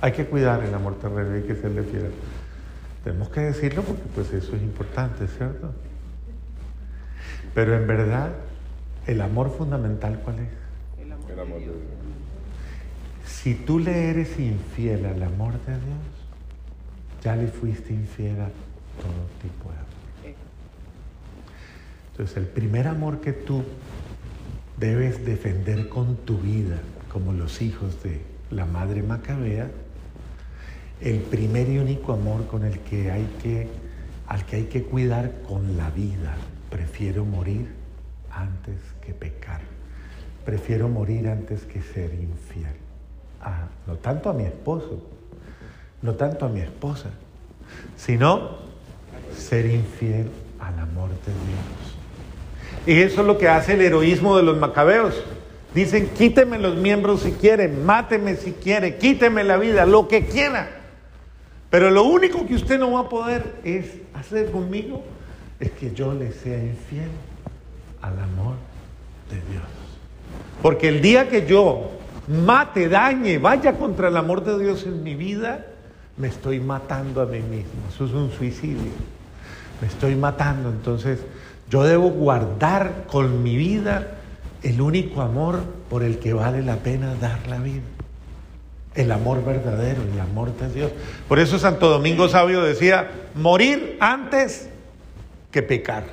Hay 0.00 0.12
que 0.12 0.26
cuidar 0.26 0.62
el 0.62 0.74
amor 0.74 0.94
terreno, 0.98 1.34
hay 1.34 1.42
que 1.42 1.54
serle 1.54 1.82
fiel. 1.82 2.10
Tenemos 3.04 3.28
que 3.28 3.40
decirlo 3.40 3.82
porque 3.82 4.02
pues 4.14 4.32
eso 4.32 4.56
es 4.56 4.62
importante, 4.62 5.26
¿cierto? 5.28 5.72
Pero 7.54 7.76
en 7.76 7.86
verdad, 7.86 8.30
el 9.06 9.20
amor 9.20 9.50
fundamental, 9.50 10.18
¿cuál 10.24 10.38
es? 10.40 10.48
El 11.30 11.40
amor 11.40 11.58
de 11.58 11.64
Dios. 11.64 11.76
Si 13.26 13.54
tú 13.54 13.80
le 13.80 14.10
eres 14.10 14.38
infiel 14.38 15.04
al 15.04 15.22
amor 15.22 15.52
de 15.66 15.72
Dios, 15.72 15.98
ya 17.22 17.34
le 17.34 17.48
fuiste 17.48 17.92
infiel 17.92 18.40
a 18.40 18.50
todo 19.02 19.26
tipo 19.42 19.70
de 19.70 19.76
amor. 19.76 20.36
Entonces, 22.12 22.36
el 22.36 22.46
primer 22.46 22.86
amor 22.86 23.20
que 23.20 23.32
tú 23.32 23.64
debes 24.78 25.26
defender 25.26 25.88
con 25.88 26.16
tu 26.18 26.38
vida, 26.38 26.78
como 27.12 27.32
los 27.32 27.60
hijos 27.62 28.02
de 28.02 28.20
la 28.50 28.64
madre 28.64 29.02
Macabea, 29.02 29.70
el 31.00 31.18
primer 31.18 31.68
y 31.68 31.78
único 31.78 32.12
amor 32.12 32.46
con 32.46 32.64
el 32.64 32.78
que 32.80 33.10
hay 33.10 33.28
que, 33.42 33.68
al 34.28 34.46
que 34.46 34.56
hay 34.56 34.64
que 34.64 34.84
cuidar 34.84 35.42
con 35.46 35.76
la 35.76 35.90
vida. 35.90 36.36
Prefiero 36.70 37.24
morir 37.24 37.68
antes 38.30 38.78
que 39.04 39.12
pecar. 39.12 39.60
Prefiero 40.44 40.88
morir 40.88 41.28
antes 41.28 41.62
que 41.64 41.82
ser 41.82 42.14
infiel 42.14 42.85
no 43.86 43.94
tanto 43.94 44.30
a 44.30 44.32
mi 44.32 44.44
esposo, 44.44 45.02
no 46.02 46.14
tanto 46.14 46.46
a 46.46 46.48
mi 46.48 46.60
esposa, 46.60 47.10
sino 47.96 48.58
ser 49.36 49.66
infiel 49.66 50.30
al 50.58 50.78
amor 50.78 51.10
de 51.10 51.32
Dios. 51.32 51.96
Y 52.86 53.02
eso 53.02 53.20
es 53.22 53.26
lo 53.26 53.38
que 53.38 53.48
hace 53.48 53.74
el 53.74 53.80
heroísmo 53.82 54.36
de 54.36 54.42
los 54.42 54.58
macabeos. 54.58 55.22
Dicen, 55.74 56.08
quíteme 56.16 56.58
los 56.58 56.76
miembros 56.76 57.22
si 57.22 57.32
quiere, 57.32 57.68
máteme 57.68 58.36
si 58.36 58.52
quiere, 58.52 58.96
quíteme 58.96 59.44
la 59.44 59.56
vida, 59.56 59.84
lo 59.86 60.08
que 60.08 60.26
quiera. 60.26 60.70
Pero 61.70 61.90
lo 61.90 62.04
único 62.04 62.46
que 62.46 62.54
usted 62.54 62.78
no 62.78 62.92
va 62.92 63.00
a 63.00 63.08
poder 63.08 63.56
es 63.64 63.86
hacer 64.14 64.50
conmigo 64.50 65.02
es 65.60 65.70
que 65.72 65.92
yo 65.92 66.14
le 66.14 66.32
sea 66.32 66.58
infiel 66.58 67.10
al 68.00 68.18
amor 68.18 68.54
de 69.30 69.36
Dios. 69.52 69.64
Porque 70.62 70.88
el 70.88 71.02
día 71.02 71.28
que 71.28 71.46
yo 71.46 71.95
mate, 72.28 72.88
dañe, 72.88 73.38
vaya 73.38 73.74
contra 73.74 74.08
el 74.08 74.16
amor 74.16 74.44
de 74.44 74.58
Dios 74.58 74.84
en 74.84 75.02
mi 75.02 75.14
vida, 75.14 75.66
me 76.16 76.28
estoy 76.28 76.60
matando 76.60 77.20
a 77.20 77.26
mí 77.26 77.40
mismo. 77.40 77.88
Eso 77.92 78.06
es 78.06 78.12
un 78.12 78.30
suicidio. 78.30 78.92
Me 79.80 79.88
estoy 79.88 80.14
matando. 80.14 80.70
Entonces, 80.70 81.20
yo 81.68 81.84
debo 81.84 82.10
guardar 82.10 83.04
con 83.06 83.42
mi 83.42 83.56
vida 83.56 84.18
el 84.62 84.80
único 84.80 85.20
amor 85.20 85.60
por 85.90 86.02
el 86.02 86.18
que 86.18 86.32
vale 86.32 86.62
la 86.62 86.76
pena 86.76 87.14
dar 87.20 87.46
la 87.48 87.58
vida. 87.58 87.82
El 88.94 89.12
amor 89.12 89.44
verdadero, 89.44 90.02
el 90.10 90.18
amor 90.20 90.56
de 90.56 90.72
Dios. 90.72 90.90
Por 91.28 91.38
eso 91.38 91.58
Santo 91.58 91.90
Domingo 91.90 92.28
Sabio 92.28 92.62
decía, 92.62 93.10
morir 93.34 93.98
antes 94.00 94.70
que 95.50 95.62
pecar. 95.62 96.04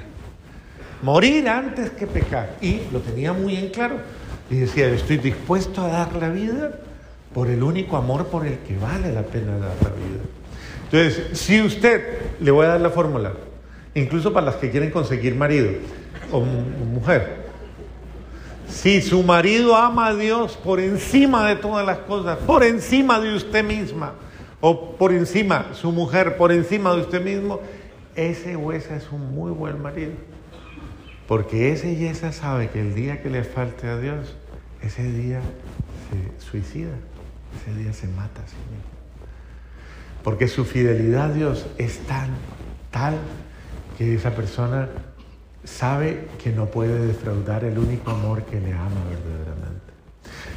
Morir 1.02 1.48
antes 1.48 1.92
que 1.92 2.08
pecar. 2.08 2.56
Y 2.62 2.82
lo 2.92 3.00
tenía 3.00 3.32
muy 3.32 3.56
en 3.56 3.70
claro. 3.70 3.98
Y 4.54 4.58
decía, 4.58 4.88
estoy 4.90 5.18
dispuesto 5.18 5.82
a 5.82 5.88
dar 5.88 6.16
la 6.16 6.30
vida 6.30 6.80
por 7.34 7.50
el 7.50 7.64
único 7.64 7.98
amor 7.98 8.28
por 8.28 8.46
el 8.46 8.60
que 8.60 8.78
vale 8.78 9.12
la 9.12 9.24
pena 9.24 9.58
dar 9.58 9.76
la 9.82 9.90
vida. 9.90 10.22
Entonces, 10.84 11.40
si 11.40 11.60
usted, 11.60 12.20
le 12.40 12.52
voy 12.52 12.68
a 12.68 12.70
dar 12.70 12.82
la 12.82 12.92
fórmula, 12.92 13.34
incluso 13.96 14.32
para 14.32 14.46
las 14.46 14.58
que 14.58 14.70
quieren 14.70 14.92
conseguir 14.92 15.34
marido 15.34 15.72
o, 16.32 16.42
mujer, 16.42 17.48
si 18.70 19.02
su 19.02 19.24
marido 19.24 19.76
ama 19.76 20.10
a 20.10 20.16
Dios 20.16 20.56
por 20.64 20.80
encima 20.80 21.48
de 21.48 21.56
todas 21.56 21.84
las 21.84 21.98
cosas, 22.00 22.38
por 22.38 22.64
encima 22.64 23.20
de 23.20 23.34
usted 23.34 23.64
misma, 23.64 24.14
o 24.62 24.92
por 24.92 25.14
encima, 25.14 25.70
su 25.74 25.92
mujer, 25.92 26.38
por 26.38 26.52
encima 26.52 26.94
de 26.94 27.02
usted 27.02 27.24
mismo, 27.24 27.60
ese 28.16 28.56
o 28.56 28.72
esa 28.72 28.98
es 28.98 29.12
un 29.12 29.34
muy 29.34 29.52
buen 29.52 29.82
marido. 29.82 30.12
Porque 31.28 31.72
ese 31.72 31.94
y 31.94 32.06
esa 32.06 32.32
sabe 32.32 32.70
que 32.70 32.82
el 32.82 32.94
día 32.94 33.24
que 33.24 33.32
le 33.32 33.44
falte 33.44 33.88
a 33.88 33.98
Dios, 33.98 34.36
ese 34.84 35.04
día 35.12 35.40
se 36.10 36.46
suicida, 36.46 36.92
ese 37.62 37.78
día 37.78 37.94
se 37.94 38.08
mata 38.08 38.42
a 38.42 38.48
sí 38.48 38.56
mismo. 38.70 38.84
Porque 40.24 40.48
su 40.48 40.66
fidelidad 40.66 41.32
a 41.32 41.34
Dios 41.34 41.66
es 41.78 42.00
tan, 42.00 42.30
tal, 42.92 43.16
que 43.98 44.16
esa 44.16 44.32
persona 44.32 44.90
sabe 45.64 46.28
que 46.42 46.52
no 46.52 46.66
puede 46.68 47.08
defraudar 47.08 47.64
el 47.64 47.78
único 47.78 48.12
amor 48.12 48.44
que 48.44 48.60
le 48.60 48.74
ama 48.74 49.04
verdaderamente. 49.10 49.94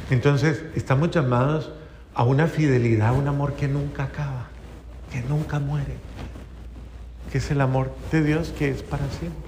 Entonces, 0.09 0.63
estamos 0.75 1.11
llamados 1.11 1.71
a 2.13 2.23
una 2.23 2.47
fidelidad, 2.47 3.09
a 3.09 3.11
un 3.13 3.27
amor 3.27 3.53
que 3.53 3.67
nunca 3.67 4.05
acaba, 4.05 4.47
que 5.11 5.21
nunca 5.21 5.59
muere, 5.59 5.95
que 7.31 7.37
es 7.37 7.51
el 7.51 7.61
amor 7.61 7.93
de 8.11 8.23
Dios 8.23 8.53
que 8.57 8.69
es 8.69 8.83
para 8.83 9.07
siempre. 9.11 9.47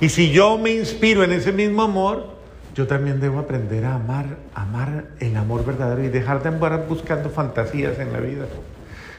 Y 0.00 0.08
si 0.10 0.30
yo 0.30 0.58
me 0.58 0.70
inspiro 0.70 1.24
en 1.24 1.32
ese 1.32 1.52
mismo 1.52 1.82
amor, 1.82 2.37
yo 2.78 2.86
también 2.86 3.18
debo 3.18 3.40
aprender 3.40 3.84
a 3.86 3.96
amar, 3.96 4.36
amar 4.54 5.06
el 5.18 5.36
amor 5.36 5.66
verdadero 5.66 6.04
y 6.04 6.10
dejar 6.10 6.44
de 6.44 6.50
andar 6.50 6.86
buscando 6.88 7.28
fantasías 7.28 7.98
en 7.98 8.12
la 8.12 8.20
vida. 8.20 8.46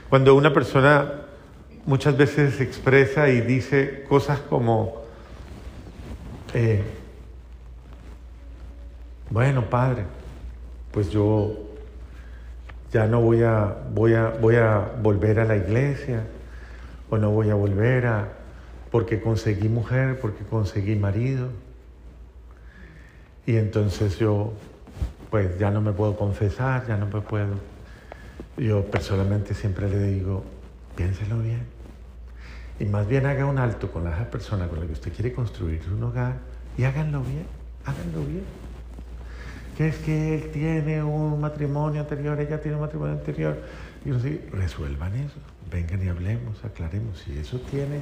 Cuando 0.10 0.34
una 0.34 0.54
persona 0.54 1.24
muchas 1.86 2.16
veces 2.16 2.62
expresa 2.62 3.28
y 3.28 3.42
dice 3.42 4.06
cosas 4.08 4.40
como, 4.40 5.02
eh, 6.54 6.82
bueno, 9.30 9.70
padre, 9.70 10.04
pues 10.94 11.10
yo 11.10 11.58
ya 12.94 13.08
no 13.08 13.20
voy 13.20 13.44
a, 13.44 13.76
voy 13.94 14.14
a, 14.14 14.30
voy 14.40 14.56
a 14.56 14.90
volver 15.02 15.38
a 15.38 15.44
la 15.44 15.58
iglesia, 15.58 16.24
o 17.10 17.18
no 17.18 17.32
voy 17.32 17.50
a 17.50 17.56
volver 17.56 18.06
a, 18.06 18.30
porque 18.90 19.20
conseguí 19.20 19.68
mujer, 19.68 20.18
porque 20.22 20.46
conseguí 20.46 20.96
marido. 20.96 21.50
Y 23.50 23.58
entonces 23.58 24.20
yo, 24.20 24.54
pues 25.32 25.58
ya 25.58 25.72
no 25.72 25.82
me 25.82 25.92
puedo 25.92 26.16
confesar, 26.16 26.86
ya 26.88 26.98
no 26.98 27.08
me 27.08 27.20
puedo. 27.20 27.56
Yo 28.58 28.86
personalmente 28.86 29.56
siempre 29.56 29.90
le 29.90 29.98
digo, 30.04 30.44
piénselo 30.96 31.40
bien. 31.40 31.66
Y 32.80 32.86
más 32.86 33.08
bien 33.08 33.26
haga 33.26 33.48
un 33.48 33.58
alto 33.58 33.92
con 33.92 34.04
la 34.04 34.30
persona 34.30 34.68
con 34.68 34.80
la 34.80 34.86
que 34.86 34.92
usted 34.92 35.12
quiere 35.12 35.34
construir 35.34 35.82
un 35.92 36.04
hogar 36.04 36.36
y 36.78 36.84
háganlo 36.84 37.24
bien, 37.24 37.48
háganlo 37.86 38.24
bien. 38.24 38.44
Que 39.76 39.88
es 39.88 39.98
que 39.98 40.36
él 40.36 40.52
tiene 40.52 41.02
un 41.02 41.42
matrimonio 41.42 42.02
anterior, 42.02 42.40
ella 42.40 42.62
tiene 42.62 42.76
un 42.76 42.84
matrimonio 42.84 43.16
anterior. 43.16 43.58
Y 44.06 44.10
yo 44.10 44.20
sí, 44.20 44.42
resuelvan 44.52 45.16
eso, 45.16 45.40
vengan 45.72 46.06
y 46.06 46.08
hablemos, 46.08 46.64
aclaremos. 46.64 47.18
Si 47.18 47.36
eso 47.36 47.58
tiene 47.72 47.98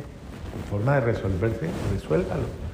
forma 0.69 0.95
de 0.95 1.05
resolverse, 1.05 1.69
resuélvalo 1.93 2.67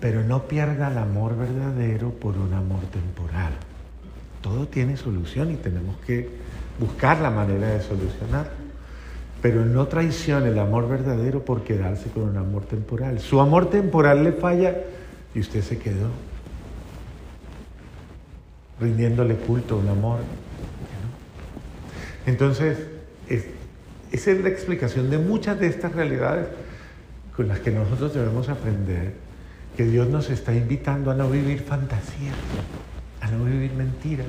pero 0.00 0.22
no 0.22 0.44
pierda 0.44 0.90
el 0.90 0.98
amor 0.98 1.36
verdadero 1.36 2.10
por 2.10 2.36
un 2.36 2.52
amor 2.54 2.80
temporal. 2.92 3.52
Todo 4.40 4.68
tiene 4.68 4.96
solución 4.96 5.50
y 5.50 5.56
tenemos 5.56 5.96
que 6.06 6.28
buscar 6.78 7.20
la 7.20 7.30
manera 7.30 7.68
de 7.68 7.80
solucionar. 7.82 8.50
Pero 9.42 9.64
no 9.64 9.86
traicione 9.86 10.48
el 10.48 10.58
amor 10.58 10.88
verdadero 10.88 11.44
por 11.44 11.62
quedarse 11.62 12.10
con 12.10 12.24
un 12.24 12.36
amor 12.36 12.64
temporal. 12.64 13.20
Su 13.20 13.40
amor 13.40 13.70
temporal 13.70 14.24
le 14.24 14.32
falla 14.32 14.76
y 15.34 15.40
usted 15.40 15.62
se 15.62 15.78
quedó 15.78 16.08
rindiéndole 18.80 19.34
culto 19.34 19.74
a 19.74 19.78
un 19.78 19.88
amor. 19.88 20.20
Entonces, 22.26 22.78
esa 23.28 24.30
es 24.30 24.40
la 24.40 24.48
explicación 24.48 25.10
de 25.10 25.18
muchas 25.18 25.58
de 25.58 25.66
estas 25.66 25.92
realidades 25.92 26.46
con 27.36 27.48
las 27.48 27.60
que 27.60 27.70
nosotros 27.70 28.14
debemos 28.14 28.48
aprender 28.48 29.27
que 29.78 29.84
Dios 29.84 30.08
nos 30.08 30.28
está 30.28 30.52
invitando 30.52 31.12
a 31.12 31.14
no 31.14 31.30
vivir 31.30 31.60
fantasías, 31.60 32.34
a 33.20 33.30
no 33.30 33.44
vivir 33.44 33.72
mentiras, 33.74 34.26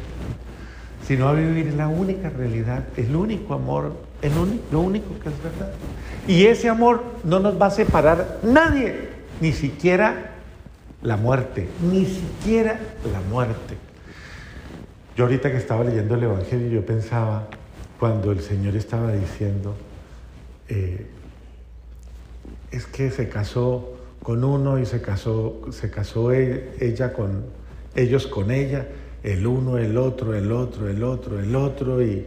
sino 1.08 1.28
a 1.28 1.34
vivir 1.34 1.74
la 1.74 1.88
única 1.88 2.30
realidad, 2.30 2.84
el 2.96 3.16
único 3.16 3.56
amor, 3.56 3.94
lo 4.72 4.80
único 4.80 5.08
que 5.20 5.30
es 5.30 5.44
verdad. 5.44 5.72
Y 6.28 6.46
ese 6.46 6.70
amor 6.70 7.04
no 7.24 7.40
nos 7.40 7.60
va 7.60 7.66
a 7.66 7.72
separar 7.72 8.38
nadie, 8.44 9.10
ni 9.42 9.52
siquiera 9.52 10.34
la 11.02 11.18
muerte, 11.18 11.68
ni 11.82 12.06
siquiera 12.06 12.80
la 13.12 13.22
muerte. 13.22 13.76
Yo 15.18 15.24
ahorita 15.24 15.50
que 15.50 15.58
estaba 15.58 15.84
leyendo 15.84 16.14
el 16.14 16.26
Evangelio, 16.26 16.70
yo 16.70 16.86
pensaba, 16.86 17.48
cuando 18.00 18.32
el 18.32 18.42
Señor 18.42 18.76
estaba 18.76 19.14
diciendo, 19.14 19.76
eh, 20.68 21.08
es 22.70 22.86
que 22.86 23.10
se 23.10 23.30
casó 23.30 23.96
con 24.24 24.44
uno 24.44 24.80
y 24.80 24.86
se 24.86 25.02
casó, 25.02 25.62
se 25.72 25.90
casó 25.90 26.34
e, 26.34 26.72
ella 26.80 27.14
con 27.14 27.46
ellos 27.96 28.28
con 28.28 28.52
ella, 28.52 28.88
el 29.24 29.46
uno, 29.46 29.78
el 29.78 29.98
otro, 29.98 30.34
el 30.34 30.52
otro, 30.52 30.90
el 30.90 31.04
otro, 31.04 31.40
el 31.40 31.56
otro, 31.56 32.02
y, 32.02 32.26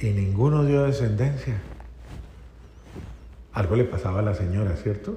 y 0.00 0.10
ninguno 0.10 0.64
dio 0.64 0.84
descendencia. 0.84 1.60
Algo 3.52 3.76
le 3.76 3.84
pasaba 3.84 4.20
a 4.20 4.22
la 4.22 4.34
señora, 4.34 4.76
¿cierto? 4.76 5.16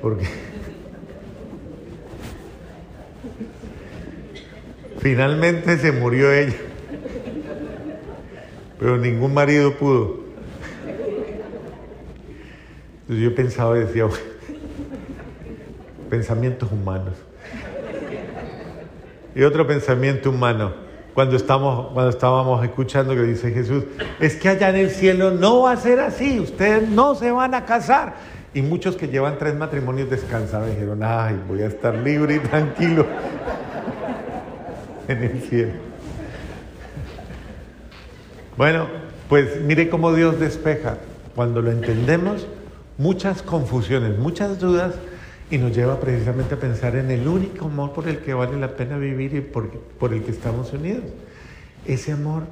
Porque 0.00 0.26
finalmente 4.98 5.78
se 5.78 5.92
murió 5.92 6.32
ella, 6.32 6.56
pero 8.78 8.96
ningún 8.96 9.34
marido 9.34 9.76
pudo. 9.76 10.22
Entonces 13.02 13.24
yo 13.24 13.34
pensaba 13.34 13.76
y 13.76 13.80
decía, 13.80 14.06
pensamientos 16.12 16.70
humanos. 16.70 17.14
Y 19.34 19.44
otro 19.44 19.66
pensamiento 19.66 20.28
humano, 20.28 20.74
cuando, 21.14 21.36
estamos, 21.36 21.90
cuando 21.94 22.10
estábamos 22.10 22.62
escuchando 22.62 23.14
que 23.14 23.22
dice 23.22 23.50
Jesús, 23.50 23.84
es 24.20 24.36
que 24.36 24.50
allá 24.50 24.68
en 24.68 24.76
el 24.76 24.90
cielo 24.90 25.30
no 25.30 25.62
va 25.62 25.72
a 25.72 25.76
ser 25.78 26.00
así, 26.00 26.38
ustedes 26.38 26.86
no 26.86 27.14
se 27.14 27.30
van 27.30 27.54
a 27.54 27.64
casar. 27.64 28.12
Y 28.52 28.60
muchos 28.60 28.94
que 28.96 29.08
llevan 29.08 29.38
tres 29.38 29.54
matrimonios 29.54 30.10
descansados 30.10 30.68
dijeron, 30.68 31.00
ay, 31.02 31.40
voy 31.48 31.62
a 31.62 31.68
estar 31.68 31.94
libre 31.94 32.34
y 32.34 32.38
tranquilo 32.40 33.06
en 35.08 35.22
el 35.22 35.40
cielo. 35.40 35.72
Bueno, 38.58 38.86
pues 39.30 39.62
mire 39.62 39.88
cómo 39.88 40.12
Dios 40.12 40.38
despeja. 40.38 40.98
Cuando 41.34 41.62
lo 41.62 41.70
entendemos, 41.70 42.46
muchas 42.98 43.40
confusiones, 43.40 44.18
muchas 44.18 44.58
dudas 44.58 44.92
y 45.52 45.58
nos 45.58 45.76
lleva 45.76 46.00
precisamente 46.00 46.54
a 46.54 46.58
pensar 46.58 46.96
en 46.96 47.10
el 47.10 47.28
único 47.28 47.66
amor 47.66 47.92
por 47.92 48.08
el 48.08 48.20
que 48.20 48.32
vale 48.32 48.58
la 48.58 48.74
pena 48.74 48.96
vivir 48.96 49.34
y 49.34 49.42
por, 49.42 49.68
por 49.70 50.14
el 50.14 50.22
que 50.22 50.30
estamos 50.30 50.72
unidos. 50.72 51.04
Ese 51.84 52.12
amor 52.12 52.44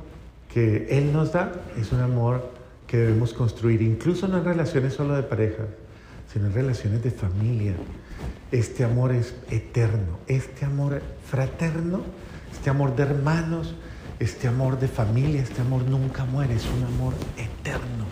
que 0.52 0.86
Él 0.90 1.10
nos 1.10 1.32
da 1.32 1.50
es 1.80 1.92
un 1.92 2.00
amor 2.00 2.50
que 2.86 2.98
debemos 2.98 3.32
construir, 3.32 3.80
incluso 3.80 4.28
no 4.28 4.36
en 4.36 4.44
relaciones 4.44 4.92
solo 4.92 5.14
de 5.14 5.22
pareja, 5.22 5.62
sino 6.30 6.48
en 6.48 6.52
relaciones 6.52 7.02
de 7.02 7.10
familia. 7.10 7.72
Este 8.52 8.84
amor 8.84 9.12
es 9.12 9.34
eterno, 9.50 10.18
este 10.26 10.66
amor 10.66 11.00
fraterno, 11.24 12.02
este 12.52 12.68
amor 12.68 12.94
de 12.96 13.04
hermanos, 13.04 13.76
este 14.18 14.46
amor 14.46 14.78
de 14.78 14.88
familia, 14.88 15.40
este 15.40 15.62
amor 15.62 15.84
nunca 15.84 16.26
muere, 16.26 16.52
es 16.52 16.66
un 16.66 16.84
amor 16.84 17.14
eterno. 17.38 18.04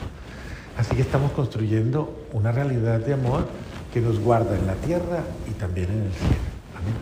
Así 0.78 0.96
que 0.96 1.02
estamos 1.02 1.32
construyendo 1.32 2.26
una 2.32 2.52
realidad 2.52 3.00
de 3.00 3.12
amor 3.12 3.48
que 3.92 4.00
nos 4.00 4.18
guarda 4.18 4.56
en 4.56 4.66
la 4.66 4.74
tierra 4.74 5.24
y 5.48 5.52
también 5.52 5.90
en 5.90 6.02
el 6.02 6.12
cielo. 6.12 6.34
Amén. 6.76 6.94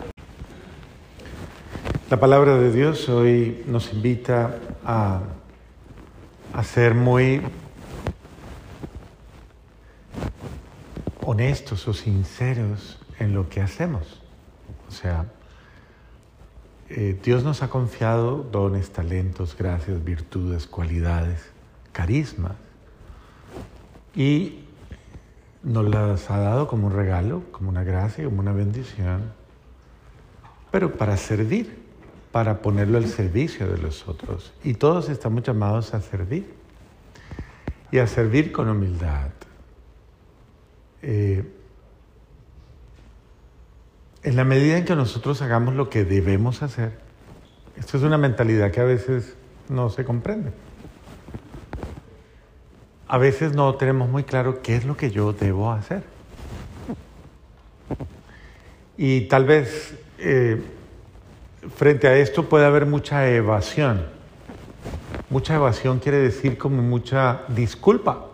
La 2.09 2.20
palabra 2.20 2.57
de 2.57 2.72
Dios 2.72 3.09
hoy 3.09 3.64
nos 3.66 3.92
invita 3.92 4.59
a, 4.85 5.20
a 6.53 6.62
ser 6.62 6.94
muy 6.94 7.42
honestos 11.22 11.88
o 11.88 11.92
sinceros 11.92 12.99
en 13.18 13.35
lo 13.35 13.49
que 13.49 13.61
hacemos. 13.61 14.22
O 14.88 14.92
sea, 14.92 15.27
eh, 16.88 17.18
Dios 17.22 17.42
nos 17.42 17.62
ha 17.62 17.68
confiado 17.68 18.44
dones, 18.44 18.90
talentos, 18.90 19.57
gracias, 19.59 20.05
virtudes, 20.05 20.66
cualidades, 20.66 21.51
carismas. 21.92 22.53
Y 24.14 24.66
nos 25.67 25.85
las 25.85 26.31
ha 26.31 26.39
dado 26.39 26.69
como 26.69 26.87
un 26.87 26.93
regalo, 26.93 27.43
como 27.51 27.69
una 27.69 27.83
gracia, 27.83 28.25
como 28.25 28.39
una 28.39 28.53
bendición, 28.53 29.33
pero 30.71 30.97
para 30.97 31.17
servir, 31.17 31.83
para 32.31 32.63
ponerlo 32.63 32.99
al 32.99 33.09
servicio 33.09 33.67
de 33.67 33.79
los 33.79 34.07
otros. 34.07 34.55
Y 34.63 34.75
todos 34.75 35.09
estamos 35.09 35.43
llamados 35.43 35.93
a 35.93 36.01
servir 36.01 36.55
y 37.91 37.99
a 37.99 38.07
servir 38.07 38.53
con 38.53 38.69
humildad. 38.69 39.31
Eh, 41.03 41.53
en 44.23 44.37
la 44.37 44.45
medida 44.45 44.79
en 44.79 44.85
que 44.85 44.95
nosotros 44.95 45.43
hagamos 45.43 45.75
lo 45.75 45.91
que 45.91 46.05
debemos 46.05 46.63
hacer, 46.63 47.01
esto 47.77 47.97
es 47.97 48.05
una 48.05 48.19
mentalidad 48.19 48.71
que 48.71 48.81
a 48.81 48.85
veces 48.85 49.35
no 49.69 49.91
se 49.91 50.05
comprende 50.05 50.66
a 53.09 53.19
veces 53.19 53.55
no 53.55 53.75
tenemos 53.77 54.09
muy 54.09 54.25
claro 54.25 54.62
qué 54.62 54.77
es 54.77 54.85
lo 54.85 54.97
que 54.97 55.11
yo 55.11 55.33
debo 55.33 55.71
hacer. 55.71 56.03
Y 58.97 59.23
tal 59.23 59.45
vez 59.45 59.95
eh, 60.19 60.62
frente 61.77 62.09
a 62.09 62.16
esto 62.16 62.49
puede 62.49 62.64
haber 62.64 62.87
mucha 62.87 63.29
evasión. 63.29 64.07
Mucha 65.29 65.55
evasión 65.55 65.99
quiere 65.99 66.19
decir 66.19 66.57
como 66.57 66.83
mucha 66.83 67.42
disculpa 67.49 68.27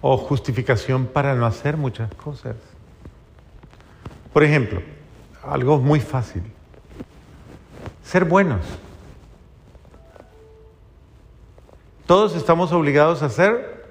o 0.00 0.16
justificación 0.16 1.06
para 1.06 1.34
no 1.34 1.46
hacer 1.46 1.76
muchas 1.76 2.12
cosas. 2.14 2.56
Por 4.32 4.44
ejemplo, 4.44 4.80
algo 5.42 5.78
muy 5.78 6.00
fácil. 6.00 6.42
Ser 8.04 8.24
buenos. 8.24 8.60
Todos 12.06 12.36
estamos 12.36 12.70
obligados 12.70 13.20
a 13.24 13.28
ser 13.28 13.84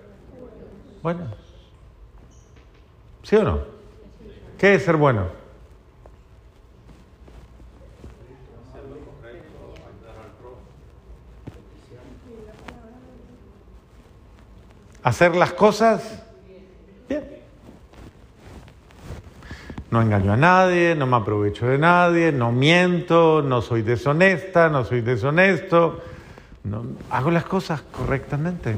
buenos. 1.03 1.27
¿Sí 3.23 3.35
o 3.35 3.43
no? 3.43 3.59
¿Qué 4.57 4.75
es 4.75 4.85
ser 4.85 4.95
bueno? 4.95 5.27
Hacer 15.03 15.35
las 15.35 15.51
cosas 15.51 16.23
bien. 17.09 17.25
No 19.91 20.01
engaño 20.01 20.31
a 20.31 20.37
nadie, 20.37 20.95
no 20.95 21.05
me 21.05 21.17
aprovecho 21.17 21.67
de 21.67 21.77
nadie, 21.77 22.31
no 22.31 22.53
miento, 22.53 23.41
no 23.41 23.61
soy 23.61 23.81
deshonesta, 23.81 24.69
no 24.69 24.85
soy 24.85 25.01
deshonesto 25.01 26.01
no, 26.65 26.83
hago 27.11 27.29
las 27.29 27.45
cosas 27.45 27.81
correctamente. 27.91 28.75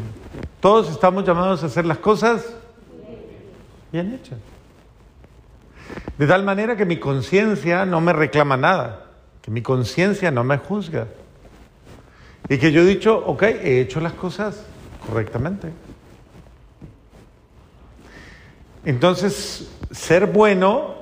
Todos 0.60 0.92
estamos 0.92 1.26
llamados 1.26 1.64
a 1.64 1.68
hacer 1.68 1.86
las 1.86 2.00
cosas 2.00 2.46
bien 3.94 4.14
hechas. 4.14 4.38
De 6.18 6.28
tal 6.28 6.44
manera 6.44 6.76
que 6.76 6.86
mi 6.86 7.00
conciencia 7.00 7.86
no 7.86 8.02
me 8.02 8.12
reclama 8.12 8.58
nada, 8.58 9.06
que 9.42 9.52
mi 9.52 9.62
conciencia 9.62 10.32
no 10.32 10.44
me 10.44 10.58
juzga. 10.58 11.08
Y 12.50 12.58
que 12.58 12.74
yo 12.74 12.82
he 12.82 12.86
dicho, 12.86 13.24
ok, 13.26 13.44
he 13.44 13.80
hecho 13.80 14.02
las 14.02 14.14
cosas 14.14 14.66
correctamente. 15.08 15.72
Entonces, 18.84 19.70
ser 19.92 20.26
bueno 20.26 20.96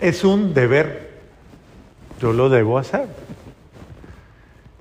es 0.00 0.24
un 0.24 0.52
deber. 0.52 1.20
Yo 2.20 2.32
lo 2.32 2.48
debo 2.48 2.78
hacer. 2.78 3.25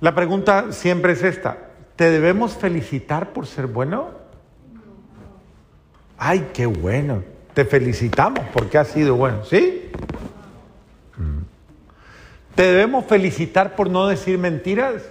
La 0.06 0.14
pregunta 0.14 0.72
siempre 0.72 1.14
es 1.14 1.24
esta. 1.24 1.58
¿Te 1.96 2.12
debemos 2.12 2.54
felicitar 2.54 3.34
por 3.34 3.48
ser 3.48 3.66
bueno? 3.66 4.12
Ay, 6.16 6.52
qué 6.54 6.68
bueno. 6.68 7.24
Te 7.56 7.66
felicitamos 7.66 8.46
porque 8.54 8.78
has 8.78 8.90
sido 8.90 9.16
bueno. 9.16 9.44
¿Sí? 9.46 9.90
Mm. 11.18 11.40
¿Te 12.54 12.64
debemos 12.68 13.06
felicitar 13.06 13.76
por 13.76 13.90
no 13.90 14.06
decir 14.06 14.38
mentiras? 14.38 15.10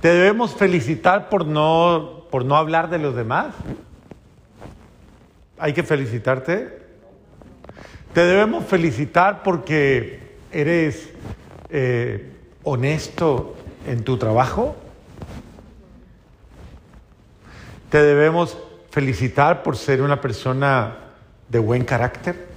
¿Te 0.00 0.08
debemos 0.08 0.56
felicitar 0.56 1.28
por 1.28 1.46
no, 1.46 2.24
por 2.28 2.44
no 2.44 2.56
hablar 2.56 2.90
de 2.90 2.98
los 2.98 3.14
demás? 3.14 3.54
¿Hay 5.60 5.74
que 5.74 5.84
felicitarte? 5.84 6.79
¿Te 8.12 8.22
debemos 8.24 8.64
felicitar 8.64 9.44
porque 9.44 10.18
eres 10.50 11.10
eh, 11.68 12.32
honesto 12.64 13.54
en 13.86 14.02
tu 14.02 14.18
trabajo? 14.18 14.74
¿Te 17.88 18.02
debemos 18.02 18.58
felicitar 18.90 19.62
por 19.62 19.76
ser 19.76 20.02
una 20.02 20.20
persona 20.20 20.96
de 21.48 21.60
buen 21.60 21.84
carácter? 21.84 22.48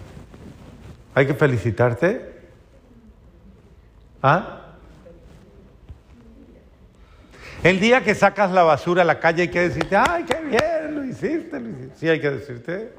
¿Hay 1.13 1.28
que 1.28 1.36
felicitarte? 1.36 2.34
¿Ah? 4.24 4.60
El 7.62 7.80
día 7.80 8.04
que 8.04 8.16
sacas 8.16 8.52
la 8.52 8.63
basura 8.63 9.04
a 9.04 9.06
la 9.06 9.20
calle 9.20 9.44
hay 9.44 9.48
que 9.50 9.70
decirte, 9.70 9.96
ay, 9.96 10.24
qué 10.24 10.38
bien, 10.42 10.96
lo 10.96 11.06
hiciste, 11.06 11.60
lo 11.60 11.70
hiciste. 11.70 11.96
Sí, 11.98 12.10
hay 12.10 12.20
que 12.20 12.30
decirte. 12.32 12.92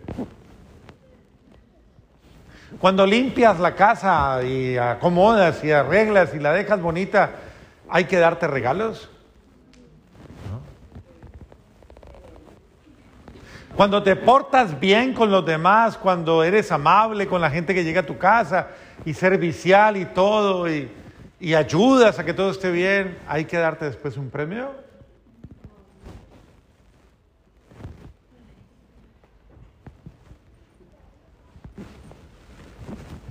Cuando 2.80 3.06
limpias 3.06 3.60
la 3.60 3.74
casa 3.74 4.42
y 4.42 4.76
acomodas 4.76 5.62
y 5.64 5.70
arreglas 5.70 6.34
y 6.34 6.38
la 6.38 6.52
dejas 6.52 6.80
bonita, 6.80 7.30
¿hay 7.88 8.04
que 8.04 8.18
darte 8.18 8.46
regalos? 8.46 9.10
Cuando 13.76 14.02
te 14.02 14.14
portas 14.14 14.78
bien 14.78 15.14
con 15.14 15.30
los 15.32 15.44
demás, 15.44 15.96
cuando 15.96 16.44
eres 16.44 16.70
amable 16.70 17.26
con 17.26 17.40
la 17.40 17.50
gente 17.50 17.74
que 17.74 17.82
llega 17.82 18.02
a 18.02 18.06
tu 18.06 18.18
casa 18.18 18.68
y 19.04 19.14
servicial 19.14 19.96
y 19.96 20.04
todo, 20.04 20.70
y, 20.70 20.88
y 21.40 21.54
ayudas 21.54 22.18
a 22.18 22.24
que 22.24 22.34
todo 22.34 22.50
esté 22.50 22.70
bien, 22.70 23.18
¿hay 23.26 23.46
que 23.46 23.58
darte 23.58 23.86
después 23.86 24.16
un 24.16 24.30
premio? 24.30 24.83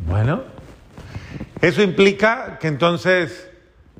Bueno, 0.05 0.43
eso 1.61 1.81
implica 1.81 2.57
que 2.59 2.67
entonces 2.67 3.49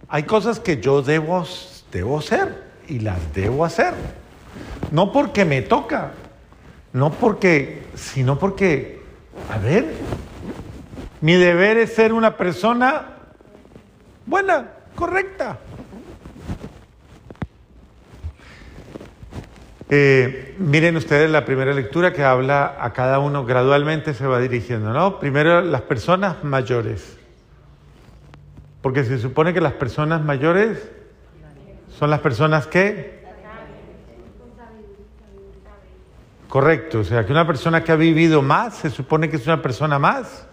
hay 0.09 0.23
cosas 0.23 0.59
que 0.59 0.81
yo 0.81 1.01
debo, 1.01 1.45
debo 1.91 2.19
hacer 2.19 2.63
y 2.87 2.99
las 2.99 3.33
debo 3.33 3.63
hacer. 3.63 3.93
No 4.91 5.11
porque 5.11 5.45
me 5.45 5.61
toca, 5.61 6.11
no 6.91 7.11
porque, 7.11 7.83
sino 7.95 8.37
porque, 8.37 9.01
a 9.49 9.57
ver, 9.57 9.93
mi 11.21 11.33
deber 11.33 11.77
es 11.77 11.93
ser 11.93 12.11
una 12.11 12.35
persona 12.35 13.05
buena, 14.25 14.67
correcta. 14.95 15.57
Eh, 19.89 20.55
miren 20.57 20.95
ustedes 20.95 21.29
la 21.29 21.45
primera 21.45 21.73
lectura 21.73 22.13
que 22.13 22.23
habla 22.23 22.77
a 22.79 22.93
cada 22.93 23.19
uno 23.19 23.45
gradualmente 23.45 24.13
se 24.13 24.25
va 24.25 24.39
dirigiendo, 24.39 24.93
¿no? 24.93 25.19
Primero 25.19 25.61
las 25.61 25.81
personas 25.81 26.43
mayores. 26.43 27.17
Porque 28.81 29.03
se 29.03 29.17
supone 29.19 29.53
que 29.53 29.61
las 29.61 29.73
personas 29.73 30.23
mayores 30.23 30.91
son 31.97 32.09
las 32.09 32.19
personas 32.19 32.67
que... 32.67 33.23
Correcto, 36.49 36.99
o 36.99 37.03
sea, 37.03 37.25
que 37.25 37.31
una 37.31 37.47
persona 37.47 37.83
que 37.83 37.91
ha 37.91 37.95
vivido 37.95 38.41
más 38.43 38.75
se 38.75 38.89
supone 38.89 39.29
que 39.29 39.37
es 39.37 39.47
una 39.47 39.61
persona 39.61 39.97
más 39.97 40.47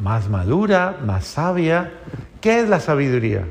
más 0.00 0.28
madura, 0.28 0.98
más 1.04 1.24
sabia. 1.24 1.92
¿Qué 2.40 2.60
es 2.60 2.68
la 2.68 2.80
sabiduría? 2.80 3.48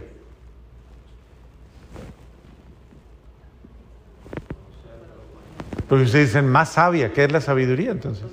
Porque 5.87 6.05
ustedes 6.05 6.29
dicen 6.29 6.47
más 6.47 6.69
sabia, 6.69 7.13
¿qué 7.13 7.25
es 7.25 7.31
la 7.31 7.41
sabiduría 7.41 7.91
entonces? 7.91 8.25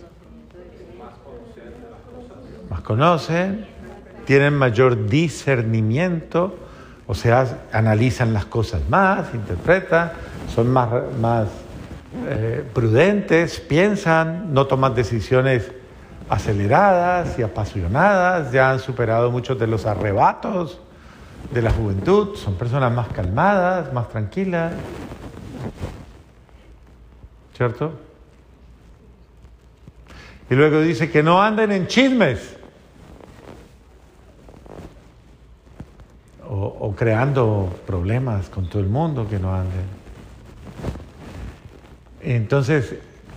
Más 2.70 2.80
conocen, 2.80 3.66
tienen 4.24 4.54
mayor 4.54 5.06
discernimiento, 5.06 6.56
o 7.06 7.14
sea, 7.14 7.58
analizan 7.72 8.32
las 8.32 8.46
cosas 8.46 8.80
más, 8.88 9.34
interpretan, 9.34 10.12
son 10.54 10.70
más, 10.70 10.88
más 11.20 11.48
eh, 12.28 12.64
prudentes, 12.72 13.60
piensan, 13.60 14.54
no 14.54 14.66
toman 14.66 14.94
decisiones 14.94 15.72
aceleradas 16.28 17.38
y 17.38 17.42
apasionadas, 17.42 18.52
ya 18.52 18.70
han 18.70 18.78
superado 18.78 19.30
muchos 19.30 19.58
de 19.58 19.66
los 19.66 19.84
arrebatos 19.84 20.78
de 21.52 21.60
la 21.60 21.70
juventud, 21.70 22.36
son 22.36 22.54
personas 22.54 22.92
más 22.92 23.08
calmadas, 23.08 23.92
más 23.92 24.08
tranquilas. 24.08 24.72
¿Cierto? 27.56 27.92
Y 30.50 30.54
luego 30.54 30.80
dice 30.80 31.10
que 31.10 31.22
no 31.22 31.42
anden 31.42 31.72
en 31.72 31.86
chismes 31.86 32.56
o, 36.48 36.94
creando 36.94 37.74
problemas 37.86 38.50
con 38.50 38.68
todo 38.68 38.80
el 38.80 38.88
mundo, 38.88 39.26
que 39.28 39.38
no 39.38 39.54
anden. 39.54 39.86
Entonces, 42.20 42.94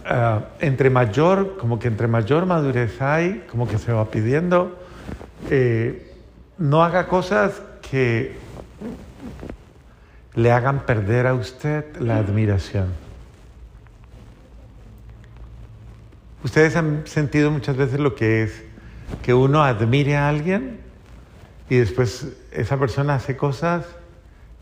Ah, 0.08 0.50
entre 0.60 0.92
mayor, 0.92 1.58
como 1.58 1.80
que 1.80 1.88
entre 1.88 2.08
mayor 2.08 2.46
madurez 2.46 3.02
hay, 3.02 3.44
como 3.50 3.68
que 3.68 3.80
se 3.80 3.92
va 3.92 4.06
pidiendo, 4.12 4.78
eh, 5.50 6.14
no 6.60 6.84
haga 6.84 7.08
cosas 7.08 7.60
que 7.90 8.38
le 10.36 10.52
hagan 10.52 10.86
perder 10.86 11.26
a 11.26 11.34
usted 11.34 11.98
la 11.98 12.18
admiración. 12.18 13.05
Ustedes 16.46 16.76
han 16.76 17.08
sentido 17.08 17.50
muchas 17.50 17.76
veces 17.76 18.00
lo 18.00 18.14
que 18.14 18.44
es 18.44 18.64
que 19.24 19.34
uno 19.34 19.64
admire 19.64 20.16
a 20.16 20.30
alguien 20.30 20.80
y 21.72 21.78
después 21.78 22.28
esa 22.52 22.78
persona 22.78 23.16
hace 23.16 23.36
cosas 23.36 23.84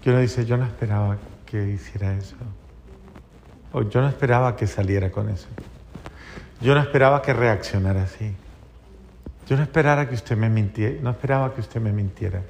que 0.02 0.10
uno 0.10 0.20
dice, 0.20 0.46
yo 0.46 0.56
no 0.56 0.64
esperaba 0.64 1.18
que 1.46 1.72
hiciera 1.72 2.14
eso. 2.14 2.38
O 3.74 3.82
yo 3.82 4.00
no 4.00 4.08
esperaba 4.08 4.56
que 4.56 4.66
saliera 4.66 5.12
con 5.12 5.28
eso. 5.28 5.50
Yo 6.62 6.74
no 6.74 6.80
esperaba 6.80 7.22
que 7.22 7.34
reaccionara 7.34 8.04
así. 8.04 8.34
Yo 9.50 9.58
no 9.58 9.64
esperaba 9.64 10.08
que 10.08 10.16
usted 10.16 10.38
me 10.38 10.50
mintiera, 10.50 10.96
no 11.02 11.10
esperaba 11.10 11.54
que 11.54 11.60
usted 11.60 11.82
me 11.82 11.92
mintiera. 11.92 12.44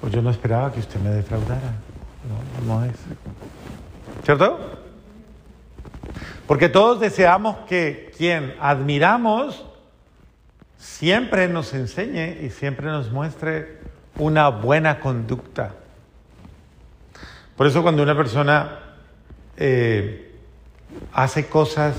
O 0.00 0.08
yo 0.08 0.22
no 0.22 0.30
esperaba 0.30 0.72
que 0.72 0.80
usted 0.80 0.98
me 1.00 1.10
defraudara. 1.10 1.74
No, 2.66 2.76
no 2.76 2.84
es. 2.86 2.96
¿Cierto? 4.24 4.77
Porque 6.48 6.70
todos 6.70 6.98
deseamos 6.98 7.58
que 7.68 8.10
quien 8.16 8.54
admiramos 8.58 9.66
siempre 10.78 11.46
nos 11.46 11.74
enseñe 11.74 12.38
y 12.42 12.48
siempre 12.48 12.86
nos 12.86 13.12
muestre 13.12 13.80
una 14.16 14.48
buena 14.48 14.98
conducta. 14.98 15.74
Por 17.54 17.66
eso 17.66 17.82
cuando 17.82 18.02
una 18.02 18.16
persona 18.16 18.78
eh, 19.58 20.32
hace 21.12 21.48
cosas 21.48 21.94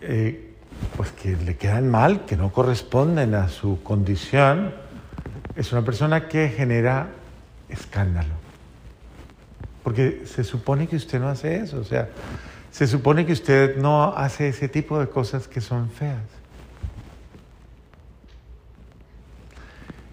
eh, 0.00 0.54
pues 0.96 1.12
que 1.12 1.36
le 1.36 1.58
quedan 1.58 1.90
mal, 1.90 2.24
que 2.24 2.34
no 2.34 2.50
corresponden 2.50 3.34
a 3.34 3.48
su 3.50 3.82
condición, 3.82 4.72
es 5.54 5.70
una 5.70 5.82
persona 5.82 6.28
que 6.28 6.48
genera 6.48 7.08
escándalo. 7.68 8.32
Porque 9.84 10.22
se 10.24 10.44
supone 10.44 10.88
que 10.88 10.96
usted 10.96 11.20
no 11.20 11.28
hace 11.28 11.56
eso, 11.56 11.78
o 11.78 11.84
sea, 11.84 12.08
se 12.70 12.86
supone 12.86 13.26
que 13.26 13.32
usted 13.32 13.76
no 13.76 14.14
hace 14.16 14.48
ese 14.48 14.68
tipo 14.68 14.98
de 14.98 15.08
cosas 15.08 15.48
que 15.48 15.60
son 15.60 15.90
feas. 15.90 16.22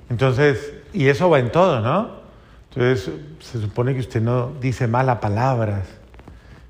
Entonces, 0.10 0.74
y 0.94 1.08
eso 1.08 1.30
va 1.30 1.40
en 1.40 1.52
todo, 1.52 1.82
¿no? 1.82 2.24
Entonces, 2.70 3.12
se 3.40 3.62
supone 3.62 3.94
que 3.94 4.00
usted 4.00 4.22
no 4.22 4.52
dice 4.62 4.88
malas 4.88 5.20
palabras. 5.20 5.88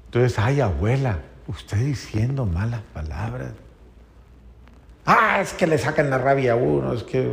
Entonces, 0.06 0.38
ay, 0.40 0.62
abuela, 0.62 1.20
usted 1.48 1.78
diciendo 1.78 2.46
malas 2.46 2.82
palabras. 2.94 3.52
Ah, 5.06 5.40
es 5.42 5.54
que 5.54 5.68
le 5.68 5.78
sacan 5.78 6.10
la 6.10 6.18
rabia 6.18 6.54
a 6.54 6.56
uno, 6.56 6.94
es 6.94 7.04
que... 7.04 7.32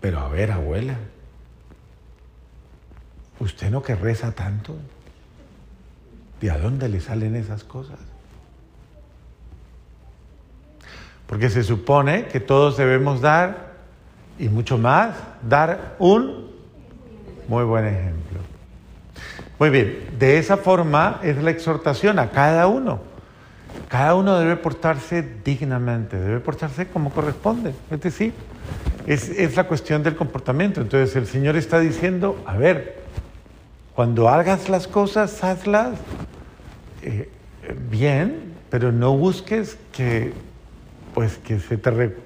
Pero 0.00 0.20
a 0.20 0.28
ver, 0.28 0.52
abuela, 0.52 0.96
¿usted 3.38 3.70
no 3.70 3.82
que 3.82 3.94
reza 3.94 4.32
tanto? 4.32 4.76
¿De 6.40 6.50
a 6.50 6.58
dónde 6.58 6.88
le 6.88 7.00
salen 7.00 7.36
esas 7.36 7.64
cosas? 7.64 7.98
Porque 11.26 11.50
se 11.50 11.62
supone 11.62 12.26
que 12.26 12.40
todos 12.40 12.76
debemos 12.76 13.20
dar, 13.20 13.74
y 14.38 14.48
mucho 14.48 14.78
más, 14.78 15.14
dar 15.48 15.96
un 15.98 16.50
muy 17.46 17.64
buen 17.64 17.86
ejemplo. 17.86 18.40
Muy 19.58 19.70
bien, 19.70 20.08
de 20.18 20.38
esa 20.38 20.56
forma 20.56 21.20
es 21.22 21.36
la 21.42 21.50
exhortación 21.50 22.18
a 22.18 22.30
cada 22.30 22.66
uno. 22.66 23.00
Cada 23.88 24.14
uno 24.14 24.38
debe 24.38 24.56
portarse 24.56 25.22
dignamente, 25.44 26.18
debe 26.18 26.40
portarse 26.40 26.88
como 26.88 27.10
corresponde. 27.10 27.74
Es 27.90 28.00
decir, 28.00 28.32
es, 29.06 29.56
la 29.56 29.64
cuestión 29.64 30.02
del 30.02 30.16
comportamiento. 30.16 30.80
Entonces 30.80 31.14
el 31.16 31.26
Señor 31.26 31.56
está 31.56 31.80
diciendo, 31.80 32.42
a 32.46 32.56
ver, 32.56 32.99
cuando 34.00 34.30
hagas 34.30 34.70
las 34.70 34.88
cosas, 34.88 35.44
hazlas 35.44 35.98
eh, 37.02 37.28
bien, 37.90 38.54
pero 38.70 38.92
no 38.92 39.14
busques 39.14 39.76
que, 39.92 40.32
pues, 41.12 41.36
que 41.36 41.60
se 41.60 41.76
te, 41.76 42.16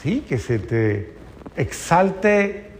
sí, 0.00 0.20
que 0.20 0.38
se 0.38 0.60
te 0.60 1.14
exalte 1.56 2.70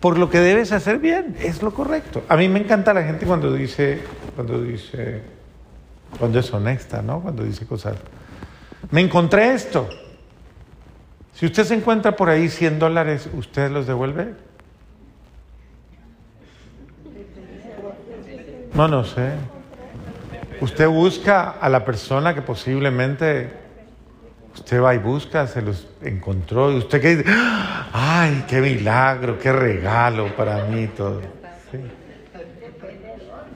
por 0.00 0.16
lo 0.18 0.30
que 0.30 0.38
debes 0.38 0.72
hacer 0.72 1.00
bien, 1.00 1.36
es 1.40 1.62
lo 1.62 1.74
correcto. 1.74 2.22
A 2.30 2.36
mí 2.38 2.48
me 2.48 2.60
encanta 2.60 2.94
la 2.94 3.02
gente 3.02 3.26
cuando 3.26 3.52
dice, 3.52 4.00
cuando 4.34 4.62
dice, 4.62 5.20
cuando 6.18 6.38
es 6.38 6.50
honesta, 6.50 7.02
¿no? 7.02 7.20
Cuando 7.20 7.44
dice 7.44 7.66
cosas. 7.66 7.96
Me 8.90 9.02
encontré 9.02 9.52
esto. 9.52 9.86
Si 11.34 11.44
usted 11.44 11.64
se 11.64 11.74
encuentra 11.74 12.16
por 12.16 12.30
ahí 12.30 12.48
100 12.48 12.78
dólares, 12.78 13.28
¿usted 13.34 13.70
los 13.70 13.86
devuelve? 13.86 14.32
No, 18.80 18.88
no 18.88 19.04
sé. 19.04 19.32
Usted 20.62 20.88
busca 20.88 21.50
a 21.50 21.68
la 21.68 21.84
persona 21.84 22.34
que 22.34 22.40
posiblemente 22.40 23.50
usted 24.54 24.80
va 24.80 24.94
y 24.94 24.98
busca, 24.98 25.46
se 25.46 25.60
los 25.60 25.86
encontró 26.00 26.72
y 26.72 26.78
usted 26.78 26.98
que 26.98 27.16
dice, 27.16 27.30
ay, 27.92 28.46
qué 28.48 28.62
milagro, 28.62 29.38
qué 29.38 29.52
regalo 29.52 30.34
para 30.34 30.64
mí 30.64 30.86
todo. 30.86 31.20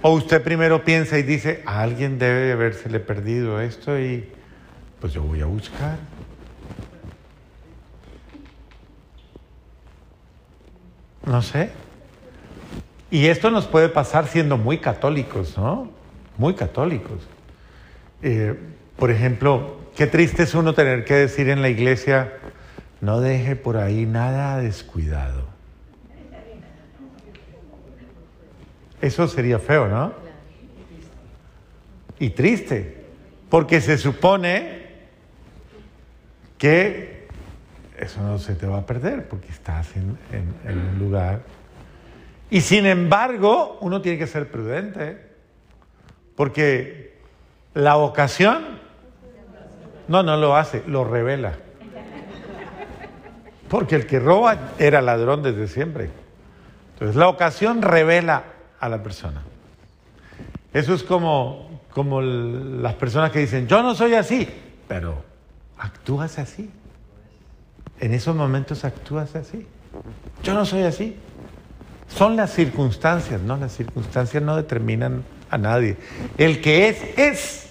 O 0.03 0.11
usted 0.11 0.43
primero 0.43 0.85
piensa 0.85 1.19
y 1.19 1.23
dice, 1.23 1.63
a 1.65 1.81
alguien 1.81 2.19
debe 2.19 2.53
habérsele 2.53 3.01
perdido 3.01 3.63
esto 3.63 3.99
y 3.99 4.29
pues 5.01 5.15
yo 5.15 5.23
voy 5.23 5.41
a 5.41 5.47
buscar. 5.47 5.97
No 11.25 11.41
sé. 11.41 11.84
Y 13.15 13.29
esto 13.29 13.53
nos 13.53 13.69
puede 13.69 13.89
pasar 13.89 14.27
siendo 14.27 14.59
muy 14.59 14.79
católicos, 14.79 15.57
¿no? 15.57 15.89
Muy 16.37 16.55
católicos. 16.55 17.23
Eh, 18.23 18.59
por 18.97 19.13
ejemplo, 19.13 19.77
qué 19.95 20.09
triste 20.09 20.43
es 20.43 20.53
uno 20.53 20.75
tener 20.75 21.05
que 21.05 21.15
decir 21.15 21.49
en 21.49 21.63
la 21.63 21.69
iglesia, 21.69 22.33
no 23.01 23.21
deje 23.21 23.55
por 23.55 23.77
ahí 23.77 24.05
nada 24.05 24.59
descuidado. 24.59 25.47
Eso 29.01 29.29
sería 29.29 29.61
feo, 29.61 29.87
¿no? 29.87 30.13
Y 32.19 32.31
triste, 32.31 33.05
porque 33.49 33.81
se 33.81 33.97
supone 33.97 34.89
que 36.59 37.29
eso 37.97 38.21
no 38.23 38.41
se 38.41 38.57
te 38.57 38.67
va 38.67 38.79
a 38.79 38.87
perder 38.87 39.29
porque 39.29 39.51
estás 39.51 39.95
en, 39.95 40.19
un 40.65 40.99
lugar. 40.99 41.43
Y 42.55 42.61
sin 42.61 42.87
embargo, 42.87 43.79
uno 43.81 44.01
tiene 44.01 44.17
que 44.17 44.29
ser 44.29 44.49
prudente, 44.49 45.21
porque 46.37 47.19
la 47.75 47.97
ocasión, 47.97 48.79
no, 50.07 50.23
no 50.23 50.37
lo 50.37 50.55
hace, 50.55 50.85
lo 50.87 51.03
revela. 51.03 51.55
Porque 53.69 53.97
el 53.97 54.07
que 54.07 54.21
roba 54.21 54.71
era 54.79 55.03
ladrón 55.03 55.43
desde 55.43 55.67
siempre. 55.67 56.11
Entonces 56.93 57.17
la 57.17 57.27
ocasión 57.27 57.83
revela 57.83 58.45
a 58.79 58.89
la 58.89 59.03
persona. 59.03 59.43
Eso 60.73 60.95
es 60.95 61.03
como, 61.03 61.81
como 61.91 62.23
las 62.23 62.95
personas 62.95 63.33
que 63.33 63.41
dicen, 63.41 63.67
yo 63.67 63.83
no 63.83 63.97
soy 63.97 64.15
así, 64.15 64.49
pero 64.87 65.25
actúas 65.77 66.39
así. 66.39 66.71
En 67.99 68.15
esos 68.15 68.37
momentos 68.37 68.85
actúas 68.85 69.35
así. 69.35 69.67
Yo 70.45 70.55
no 70.55 70.65
soy 70.65 70.85
así. 70.85 71.19
Son 72.09 72.37
las 72.37 72.53
circunstancias, 72.53 73.41
¿no? 73.41 73.57
Las 73.57 73.73
circunstancias 73.73 74.43
no 74.43 74.57
determinan 74.57 75.25
a 75.51 75.59
nadie. 75.59 75.97
El 76.39 76.61
que 76.61 76.89
es, 76.89 77.19
es, 77.19 77.71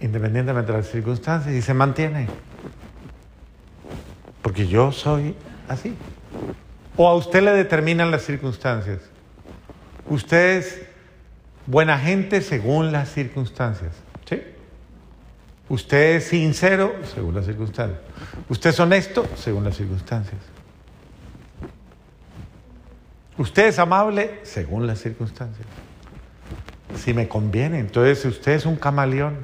independientemente 0.00 0.72
de 0.72 0.78
las 0.78 0.88
circunstancias, 0.88 1.54
y 1.54 1.62
se 1.62 1.74
mantiene. 1.74 2.28
Porque 4.42 4.66
yo 4.66 4.92
soy 4.92 5.34
así. 5.68 5.94
O 6.96 7.08
a 7.08 7.14
usted 7.14 7.42
le 7.42 7.52
determinan 7.52 8.10
las 8.10 8.22
circunstancias. 8.22 9.00
Usted 10.08 10.58
es 10.58 10.82
buena 11.66 11.98
gente 11.98 12.40
según 12.40 12.92
las 12.92 13.10
circunstancias. 13.10 13.92
¿Sí? 14.28 14.42
Usted 15.68 16.16
es 16.16 16.24
sincero 16.24 16.94
según 17.14 17.34
las 17.34 17.44
circunstancias. 17.44 18.00
Usted 18.48 18.70
es 18.70 18.80
honesto 18.80 19.26
según 19.36 19.64
las 19.64 19.76
circunstancias. 19.76 20.40
Usted 23.38 23.68
es 23.68 23.78
amable 23.78 24.40
según 24.42 24.88
las 24.88 25.00
circunstancias. 25.00 25.66
Si 26.96 27.14
me 27.14 27.28
conviene, 27.28 27.78
entonces 27.78 28.24
usted 28.24 28.52
es 28.52 28.66
un 28.66 28.74
camaleón. 28.74 29.36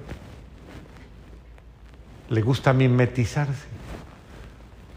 Le 2.28 2.42
gusta 2.42 2.72
mimetizarse. 2.72 3.68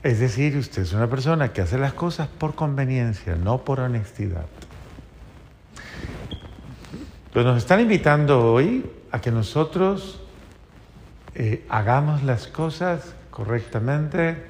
Es 0.02 0.20
decir, 0.20 0.58
usted 0.58 0.82
es 0.82 0.94
una 0.94 1.08
persona 1.08 1.54
que 1.54 1.62
hace 1.62 1.78
las 1.78 1.94
cosas 1.94 2.28
por 2.28 2.56
conveniencia, 2.56 3.36
no 3.36 3.60
por 3.60 3.80
honestidad. 3.82 4.46
Entonces 7.28 7.46
nos 7.46 7.58
están 7.58 7.82
invitando 7.82 8.52
hoy 8.52 8.90
a 9.12 9.22
que 9.22 9.30
nosotros 9.30 10.22
eh, 11.36 11.66
hagamos 11.70 12.24
las 12.24 12.48
cosas 12.48 13.14
correctamente 13.30 14.44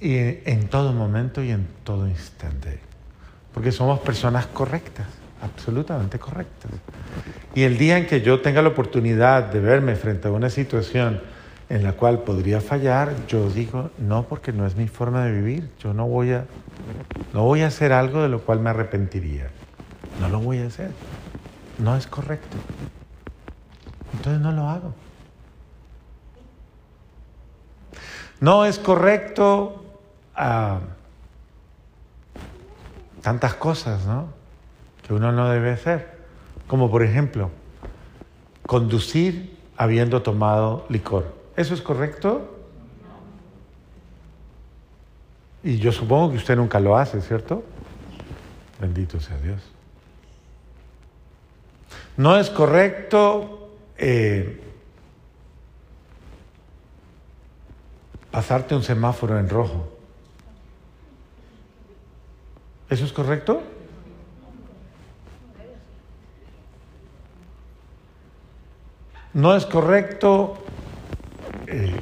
y 0.00 0.16
en 0.16 0.68
todo 0.70 0.94
momento 0.94 1.42
y 1.42 1.50
en 1.50 1.66
todo 1.84 2.08
instante. 2.08 2.91
Porque 3.54 3.72
somos 3.72 4.00
personas 4.00 4.46
correctas, 4.46 5.06
absolutamente 5.42 6.18
correctas. 6.18 6.70
Y 7.54 7.62
el 7.62 7.76
día 7.76 7.98
en 7.98 8.06
que 8.06 8.22
yo 8.22 8.40
tenga 8.40 8.62
la 8.62 8.68
oportunidad 8.68 9.44
de 9.44 9.60
verme 9.60 9.94
frente 9.94 10.28
a 10.28 10.30
una 10.30 10.48
situación 10.48 11.20
en 11.68 11.82
la 11.84 11.92
cual 11.92 12.20
podría 12.20 12.60
fallar, 12.60 13.14
yo 13.28 13.48
digo, 13.50 13.90
no, 13.98 14.24
porque 14.24 14.52
no 14.52 14.66
es 14.66 14.76
mi 14.76 14.88
forma 14.88 15.24
de 15.24 15.32
vivir. 15.32 15.70
Yo 15.78 15.94
no 15.94 16.06
voy 16.06 16.32
a, 16.32 16.44
no 17.32 17.44
voy 17.44 17.62
a 17.62 17.66
hacer 17.66 17.92
algo 17.92 18.22
de 18.22 18.28
lo 18.28 18.40
cual 18.40 18.60
me 18.60 18.70
arrepentiría. 18.70 19.50
No 20.20 20.28
lo 20.28 20.40
voy 20.40 20.58
a 20.58 20.66
hacer. 20.66 20.90
No 21.78 21.96
es 21.96 22.06
correcto. 22.06 22.56
Entonces 24.12 24.40
no 24.40 24.52
lo 24.52 24.68
hago. 24.68 24.94
No 28.40 28.64
es 28.64 28.78
correcto 28.78 29.84
ah, 30.34 30.80
tantas 33.22 33.54
cosas, 33.54 34.04
¿no? 34.04 34.28
Que 35.06 35.14
uno 35.14 35.32
no 35.32 35.48
debe 35.48 35.70
hacer. 35.70 36.18
Como 36.66 36.90
por 36.90 37.02
ejemplo, 37.02 37.50
conducir 38.66 39.56
habiendo 39.76 40.22
tomado 40.22 40.84
licor. 40.88 41.34
¿Eso 41.56 41.74
es 41.74 41.80
correcto? 41.80 42.58
Y 45.64 45.78
yo 45.78 45.92
supongo 45.92 46.32
que 46.32 46.36
usted 46.38 46.56
nunca 46.56 46.80
lo 46.80 46.96
hace, 46.96 47.20
¿cierto? 47.20 47.62
Bendito 48.80 49.20
sea 49.20 49.38
Dios. 49.38 49.62
No 52.16 52.36
es 52.36 52.50
correcto 52.50 53.70
eh, 53.96 54.60
pasarte 58.30 58.74
un 58.74 58.82
semáforo 58.82 59.38
en 59.38 59.48
rojo. 59.48 59.91
¿Eso 62.92 63.06
es 63.06 63.12
correcto? 63.14 63.62
No 69.32 69.56
es 69.56 69.64
correcto 69.64 70.58
eh, 71.66 71.98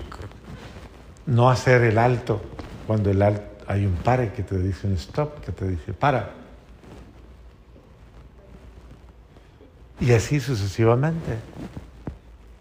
no 1.27 1.49
hacer 1.49 1.83
el 1.83 1.97
alto 1.97 2.41
cuando 2.89 3.09
el 3.09 3.23
alto, 3.23 3.45
hay 3.69 3.87
un 3.87 3.95
pare 3.95 4.33
que 4.33 4.43
te 4.43 4.59
dice 4.59 4.89
un 4.89 4.95
stop, 4.95 5.45
que 5.45 5.53
te 5.53 5.69
dice 5.69 5.93
para. 5.93 6.31
Y 10.01 10.11
así 10.11 10.41
sucesivamente. 10.41 11.37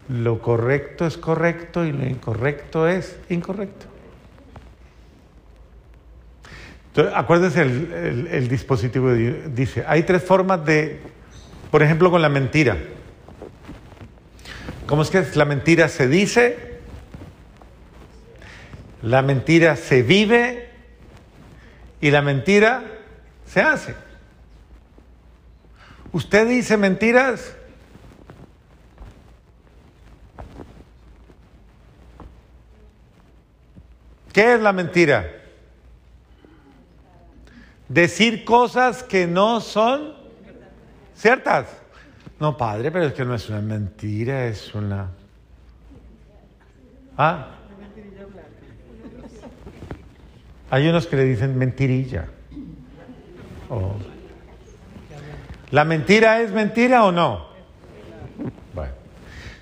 Lo 0.08 0.40
correcto 0.40 1.04
es 1.04 1.18
correcto 1.18 1.84
y 1.84 1.90
lo 1.90 2.06
incorrecto 2.06 2.86
es 2.86 3.18
incorrecto. 3.28 3.86
Entonces, 6.90 7.14
acuérdense, 7.16 7.62
el, 7.62 8.28
el 8.30 8.48
dispositivo 8.48 9.12
dice, 9.12 9.84
hay 9.86 10.02
tres 10.02 10.24
formas 10.24 10.64
de, 10.64 11.00
por 11.70 11.82
ejemplo, 11.82 12.10
con 12.10 12.20
la 12.20 12.28
mentira. 12.28 12.76
¿Cómo 14.86 15.02
es 15.02 15.10
que 15.10 15.24
la 15.34 15.44
mentira 15.44 15.88
se 15.88 16.08
dice? 16.08 16.80
La 19.02 19.22
mentira 19.22 19.76
se 19.76 20.02
vive 20.02 20.68
y 22.00 22.10
la 22.10 22.22
mentira 22.22 22.82
se 23.46 23.60
hace. 23.60 23.94
¿Usted 26.12 26.48
dice 26.48 26.76
mentiras? 26.76 27.56
¿Qué 34.32 34.54
es 34.54 34.60
la 34.60 34.72
mentira? 34.72 35.39
Decir 37.90 38.44
cosas 38.44 39.02
que 39.02 39.26
no 39.26 39.60
son 39.60 40.14
ciertas. 41.16 41.66
No, 42.38 42.56
padre, 42.56 42.92
pero 42.92 43.06
es 43.06 43.14
que 43.14 43.24
no 43.24 43.34
es 43.34 43.48
una 43.48 43.60
mentira, 43.60 44.46
es 44.46 44.72
una... 44.76 45.08
¿Ah? 47.18 47.48
Hay 50.70 50.86
unos 50.86 51.08
que 51.08 51.16
le 51.16 51.24
dicen 51.24 51.58
mentirilla. 51.58 52.28
Oh. 53.68 53.96
¿La 55.72 55.84
mentira 55.84 56.42
es 56.42 56.52
mentira 56.52 57.04
o 57.04 57.10
no? 57.10 57.48
Bueno. 58.72 58.92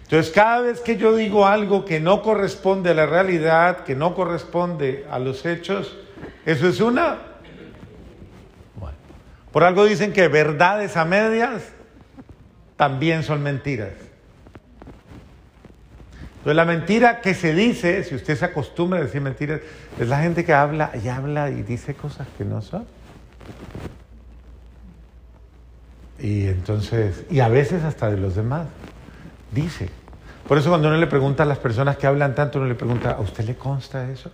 Entonces, 0.02 0.30
cada 0.34 0.60
vez 0.60 0.82
que 0.82 0.98
yo 0.98 1.16
digo 1.16 1.46
algo 1.46 1.86
que 1.86 1.98
no 1.98 2.20
corresponde 2.20 2.90
a 2.90 2.94
la 2.94 3.06
realidad, 3.06 3.84
que 3.84 3.96
no 3.96 4.14
corresponde 4.14 5.06
a 5.10 5.18
los 5.18 5.46
hechos, 5.46 5.96
eso 6.44 6.68
es 6.68 6.78
una. 6.82 7.27
Por 9.52 9.64
algo 9.64 9.84
dicen 9.84 10.12
que 10.12 10.28
verdades 10.28 10.96
a 10.96 11.04
medias 11.04 11.62
también 12.76 13.22
son 13.22 13.42
mentiras. 13.42 13.94
Entonces 16.38 16.56
la 16.56 16.64
mentira 16.64 17.20
que 17.20 17.34
se 17.34 17.54
dice, 17.54 18.04
si 18.04 18.14
usted 18.14 18.36
se 18.36 18.44
acostumbra 18.44 19.00
a 19.00 19.02
decir 19.02 19.20
mentiras, 19.20 19.60
es 19.98 20.08
la 20.08 20.20
gente 20.20 20.44
que 20.44 20.52
habla 20.52 20.92
y 21.02 21.08
habla 21.08 21.50
y 21.50 21.62
dice 21.62 21.94
cosas 21.94 22.26
que 22.36 22.44
no 22.44 22.62
son. 22.62 22.86
Y 26.20 26.46
entonces, 26.46 27.24
y 27.30 27.40
a 27.40 27.48
veces 27.48 27.84
hasta 27.84 28.10
de 28.10 28.16
los 28.16 28.34
demás, 28.34 28.66
dice. 29.52 29.90
Por 30.46 30.58
eso 30.58 30.70
cuando 30.70 30.88
uno 30.88 30.96
le 30.96 31.06
pregunta 31.06 31.42
a 31.42 31.46
las 31.46 31.58
personas 31.58 31.96
que 31.96 32.06
hablan 32.06 32.34
tanto, 32.34 32.58
uno 32.58 32.68
le 32.68 32.74
pregunta, 32.74 33.12
¿a 33.12 33.20
usted 33.20 33.44
le 33.44 33.56
consta 33.56 34.08
eso? 34.10 34.30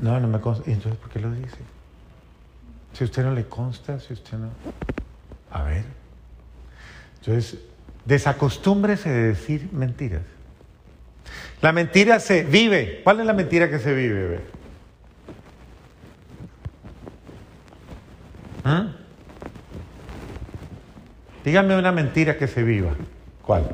No, 0.00 0.18
no 0.18 0.28
me 0.28 0.40
consta. 0.40 0.68
¿Y 0.68 0.72
entonces 0.72 0.98
por 0.98 1.10
qué 1.10 1.20
lo 1.20 1.30
dice? 1.30 1.58
Si 2.92 3.04
usted 3.04 3.24
no 3.24 3.32
le 3.32 3.46
consta, 3.46 3.98
si 4.00 4.12
usted 4.12 4.38
no... 4.38 4.50
A 5.50 5.62
ver. 5.62 5.84
Entonces, 7.20 7.58
desacostúmbrese 8.04 9.10
de 9.10 9.28
decir 9.28 9.68
mentiras. 9.72 10.22
La 11.60 11.72
mentira 11.72 12.18
se 12.20 12.42
vive. 12.42 13.00
¿Cuál 13.04 13.20
es 13.20 13.26
la 13.26 13.32
mentira 13.32 13.70
que 13.70 13.78
se 13.78 13.94
vive? 13.94 14.40
¿Ah? 18.64 18.88
Dígame 21.44 21.76
una 21.76 21.92
mentira 21.92 22.36
que 22.36 22.46
se 22.46 22.62
viva. 22.62 22.94
¿Cuál? 23.42 23.70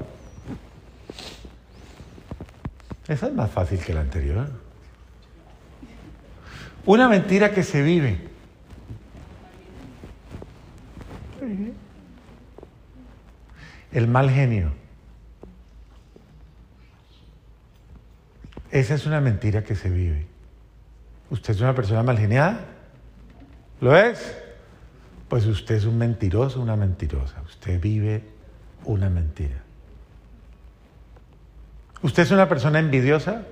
Esa 3.07 3.27
es 3.27 3.33
más 3.33 3.51
fácil 3.51 3.79
que 3.81 3.95
la 3.95 4.01
anterior. 4.01 4.49
Una 6.85 7.09
mentira 7.09 7.53
que 7.53 7.63
se 7.63 7.83
vive. 7.83 8.28
El 13.93 14.09
mal 14.09 14.31
genio. 14.31 14.73
Esa 18.71 18.95
es 18.95 19.07
una 19.07 19.21
mentira 19.21 19.65
que 19.65 19.75
se 19.75 19.89
vive. 19.89 20.27
¿Usted 21.31 21.55
es 21.55 21.61
una 21.61 21.75
persona 21.75 22.03
mal 22.03 22.19
geniada? 22.19 22.65
¿Lo 23.81 23.97
es? 23.97 24.37
Pues 25.29 25.47
usted 25.47 25.77
es 25.77 25.85
un 25.85 25.99
mentiroso, 25.99 26.61
una 26.61 26.77
mentirosa. 26.77 27.43
Usted 27.43 27.81
vive 27.81 28.25
una 28.85 29.09
mentira. 29.11 29.63
¿Usted 32.03 32.23
es 32.23 32.31
una 32.31 32.49
persona 32.49 32.79
envidiosa? 32.79 33.45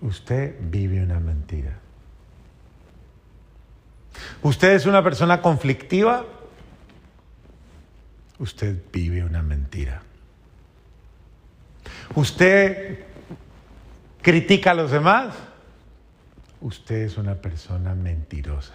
Usted 0.00 0.56
vive 0.60 1.02
una 1.02 1.20
mentira. 1.20 1.78
¿Usted 4.42 4.72
es 4.72 4.86
una 4.86 5.02
persona 5.02 5.42
conflictiva? 5.42 6.24
Usted 8.38 8.76
vive 8.90 9.22
una 9.22 9.42
mentira. 9.42 10.02
¿Usted 12.14 13.04
critica 14.22 14.70
a 14.70 14.74
los 14.74 14.90
demás? 14.90 15.34
Usted 16.60 17.02
es 17.02 17.18
una 17.18 17.34
persona 17.34 17.94
mentirosa. 17.94 18.74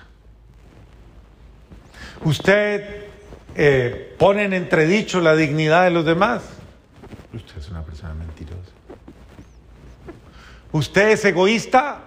¿Usted 2.24 3.06
eh, 3.56 4.16
pone 4.20 4.46
en 4.46 4.54
entredicho 4.54 5.20
la 5.20 5.36
dignidad 5.36 5.84
de 5.84 5.92
los 5.92 6.06
demás? 6.06 6.44
Usted 7.34 7.58
es 7.58 7.70
una 7.70 7.84
persona 7.84 8.14
mentirosa. 8.14 8.72
¿Usted 10.72 11.10
es 11.10 11.26
egoísta? 11.26 12.04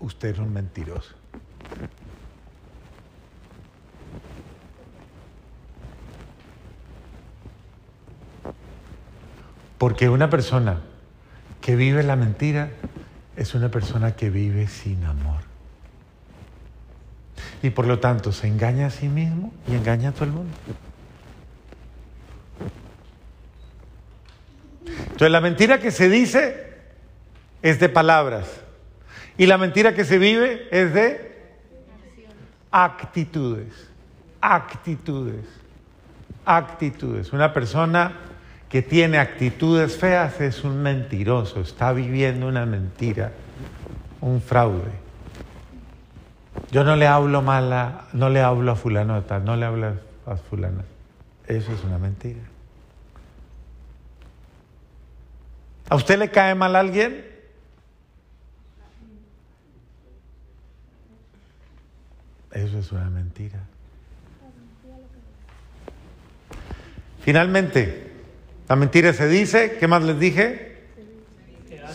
Usted 0.00 0.30
es 0.30 0.38
un 0.38 0.52
mentiroso. 0.52 1.14
Porque 9.78 10.08
una 10.08 10.28
persona 10.28 10.80
que 11.60 11.76
vive 11.76 12.02
la 12.02 12.16
mentira 12.16 12.70
es 13.36 13.54
una 13.54 13.70
persona 13.70 14.16
que 14.16 14.30
vive 14.30 14.66
sin 14.66 15.04
amor. 15.04 15.42
Y 17.62 17.70
por 17.70 17.86
lo 17.86 18.00
tanto 18.00 18.32
se 18.32 18.48
engaña 18.48 18.86
a 18.86 18.90
sí 18.90 19.08
mismo 19.08 19.52
y 19.68 19.74
engaña 19.74 20.10
a 20.10 20.12
todo 20.12 20.24
el 20.24 20.32
mundo. 20.32 20.56
Entonces 24.86 25.30
la 25.30 25.40
mentira 25.40 25.78
que 25.78 25.90
se 25.90 26.08
dice 26.08 26.68
es 27.62 27.80
de 27.80 27.88
palabras 27.88 28.48
y 29.36 29.46
la 29.46 29.58
mentira 29.58 29.94
que 29.94 30.04
se 30.04 30.18
vive 30.18 30.68
es 30.70 30.92
de 30.94 31.28
actitudes, 32.70 33.88
actitudes, 34.40 35.44
actitudes. 36.44 37.32
Una 37.32 37.52
persona 37.52 38.12
que 38.68 38.82
tiene 38.82 39.18
actitudes 39.18 39.96
feas 39.96 40.40
es 40.40 40.62
un 40.62 40.82
mentiroso, 40.82 41.60
está 41.60 41.92
viviendo 41.92 42.46
una 42.48 42.66
mentira, 42.66 43.32
un 44.20 44.42
fraude. 44.42 44.92
Yo 46.70 46.84
no 46.84 46.96
le 46.96 47.06
hablo 47.06 47.40
mal 47.40 48.02
no 48.12 48.28
le 48.28 48.42
hablo 48.42 48.72
a 48.72 48.76
fulano 48.76 49.22
tal, 49.22 49.44
no 49.44 49.56
le 49.56 49.64
hablo 49.64 49.94
a 50.26 50.36
fulana. 50.36 50.84
Eso 51.46 51.72
es 51.72 51.82
una 51.84 51.98
mentira. 51.98 52.40
¿A 55.88 55.96
usted 55.96 56.18
le 56.18 56.30
cae 56.30 56.54
mal 56.54 56.76
a 56.76 56.80
alguien? 56.80 57.24
Eso 62.52 62.78
es 62.78 62.92
una 62.92 63.08
mentira. 63.08 63.60
Finalmente, 67.22 68.07
la 68.68 68.76
mentira 68.76 69.12
se 69.12 69.28
dice, 69.28 69.78
¿qué 69.78 69.88
más 69.88 70.02
les 70.02 70.18
dije? 70.18 70.82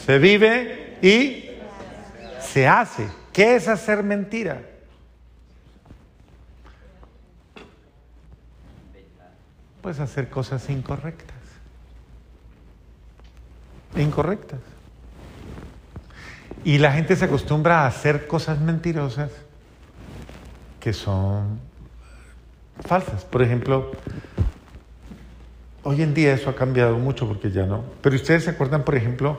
Se 0.05 0.17
vive 0.17 0.97
y 1.01 1.49
se 2.41 2.67
hace. 2.67 3.07
¿Qué 3.31 3.55
es 3.55 3.67
hacer 3.67 4.03
mentira? 4.03 4.61
Pues 9.81 9.99
hacer 9.99 10.29
cosas 10.29 10.69
incorrectas. 10.69 11.37
Incorrectas. 13.95 14.59
Y 16.63 16.77
la 16.79 16.93
gente 16.93 17.15
se 17.15 17.25
acostumbra 17.25 17.81
a 17.81 17.87
hacer 17.87 18.25
cosas 18.25 18.59
mentirosas 18.59 19.29
que 20.79 20.93
son 20.93 21.59
falsas. 22.85 23.25
Por 23.25 23.41
ejemplo, 23.41 23.91
hoy 25.83 26.01
en 26.01 26.13
día 26.13 26.33
eso 26.33 26.49
ha 26.49 26.55
cambiado 26.55 26.97
mucho 26.97 27.27
porque 27.27 27.51
ya 27.51 27.65
no. 27.65 27.83
Pero 28.01 28.15
ustedes 28.15 28.45
se 28.45 28.49
acuerdan, 28.49 28.83
por 28.83 28.95
ejemplo, 28.95 29.37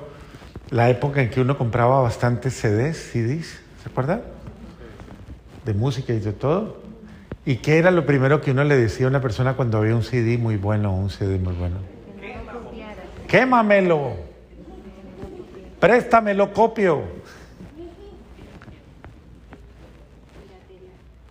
la 0.71 0.89
época 0.91 1.23
en 1.23 1.31
que 1.31 1.41
uno 1.41 1.59
compraba 1.59 2.01
bastantes 2.01 2.55
CDs, 2.55 2.97
CDs, 3.13 3.61
¿se 3.83 3.89
acuerdan? 3.89 4.23
De 5.65 5.75
música 5.75 6.13
y 6.13 6.21
de 6.21 6.33
todo. 6.33 6.83
¿Y 7.47 7.57
qué 7.57 7.79
era 7.79 7.91
lo 7.91 8.07
primero 8.07 8.41
que 8.41 8.53
uno 8.53 8.65
le 8.65 8.77
decía 8.77 9.07
a 9.07 9.09
una 9.11 9.21
persona 9.21 9.55
cuando 9.55 9.79
había 9.79 9.95
un 9.95 10.03
CD 10.03 10.39
muy 10.39 10.57
bueno 10.57 10.93
o 10.93 10.97
un 10.97 11.11
CD 11.11 11.39
muy 11.39 11.55
bueno? 11.55 11.77
Quémamelo. 13.29 14.15
Préstamelo, 15.81 16.53
copio. 16.53 17.03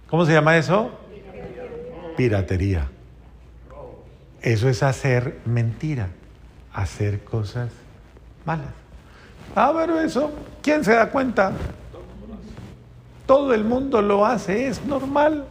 ¿Cómo 0.07 0.26
se 0.26 0.34
llama 0.34 0.57
eso? 0.57 0.91
Piratería. 2.16 2.92
Eso 4.43 4.67
es 4.67 4.83
hacer 4.83 5.39
mentira, 5.45 6.09
hacer 6.73 7.23
cosas 7.23 7.69
malas. 8.45 8.73
Ah, 9.55 9.71
pero 9.73 10.01
eso, 10.01 10.33
¿quién 10.61 10.83
se 10.83 10.93
da 10.93 11.09
cuenta? 11.09 11.53
Todo 13.25 13.53
el 13.53 13.63
mundo 13.63 14.01
lo 14.01 14.25
hace, 14.25 14.67
es 14.67 14.85
normal. 14.85 15.45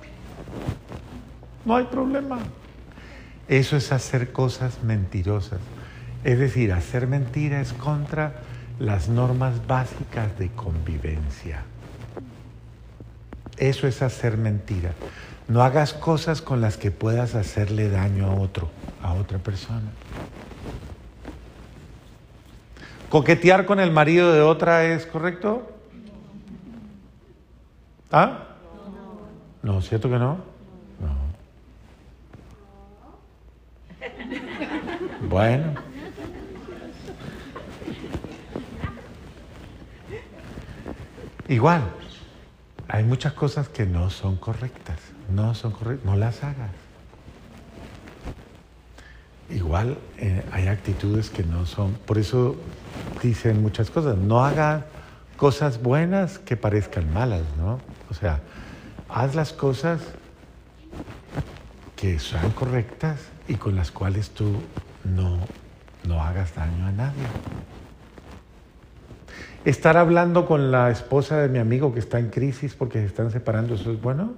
No 1.64 1.76
hay 1.76 1.84
problema. 1.84 2.38
Eso 3.49 3.78
es 3.78 3.93
hacer 3.93 4.30
cosas 4.30 4.82
mentirosas. 4.82 5.61
Es 6.22 6.38
decir, 6.38 6.72
hacer 6.72 7.07
mentira 7.07 7.62
es 7.62 7.72
contra 7.72 8.34
las 8.78 9.09
normas 9.09 9.66
básicas 9.66 10.38
de 10.38 10.51
convivencia. 10.51 11.62
Eso 13.57 13.86
es 13.86 14.03
hacer 14.03 14.36
mentira. 14.36 14.93
No 15.49 15.62
hagas 15.62 15.93
cosas 15.93 16.40
con 16.43 16.61
las 16.61 16.76
que 16.76 16.90
puedas 16.90 17.34
hacerle 17.34 17.88
daño 17.90 18.26
a 18.26 18.34
otro, 18.34 18.70
a 19.03 19.14
otra 19.14 19.38
persona. 19.38 19.90
¿Coquetear 23.11 23.66
con 23.66 23.78
el 23.78 23.90
marido 23.90 24.32
de 24.32 24.40
otra 24.40 24.84
es 24.84 25.05
correcto? 25.05 25.70
¿Ah? 28.11 28.45
No, 29.62 29.82
¿cierto 29.82 30.09
que 30.09 30.18
no? 30.18 30.38
No. 31.01 31.32
Bueno. 35.28 35.74
Igual, 41.49 41.82
hay 42.88 43.05
muchas 43.05 43.34
cosas 43.34 43.68
que 43.68 43.84
no 43.84 44.09
son 44.09 44.36
correctas, 44.36 44.99
no 45.35 45.55
son 45.55 45.72
correctas, 45.72 46.05
no 46.05 46.16
las 46.16 46.43
hagas. 46.43 46.70
Igual 49.51 49.99
eh, 50.18 50.45
hay 50.53 50.68
actitudes 50.68 51.28
que 51.28 51.43
no 51.43 51.66
son, 51.66 51.93
por 52.07 52.18
eso 52.18 52.57
dicen 53.22 53.61
muchas 53.61 53.91
cosas, 53.91 54.16
no 54.16 54.45
hagas 54.45 54.85
cosas 55.37 55.83
buenas 55.83 56.39
que 56.39 56.57
parezcan 56.57 57.12
malas, 57.12 57.43
¿no? 57.59 57.80
O 58.11 58.14
sea, 58.14 58.41
haz 59.09 59.35
las 59.35 59.53
cosas 59.53 60.01
que 61.97 62.18
sean 62.18 62.51
correctas 62.53 63.20
y 63.49 63.55
con 63.55 63.76
las 63.76 63.91
cuales 63.91 64.30
tú 64.30 64.57
no, 65.05 65.39
no 66.05 66.22
hagas 66.22 66.55
daño 66.55 66.87
a 66.87 66.93
nadie. 66.93 67.26
Estar 69.64 69.97
hablando 69.97 70.47
con 70.47 70.72
la 70.72 70.91
esposa 70.91 71.39
de 71.39 71.49
mi 71.49 71.59
amigo 71.59 71.95
que 71.95 72.01
está 72.01 72.18
en 72.18 72.30
crisis 72.30 72.74
porque 72.74 72.99
se 72.99 73.07
están 73.07 73.30
separando, 73.30 73.74
¿eso 73.74 73.93
es 73.93 74.01
bueno? 74.01 74.35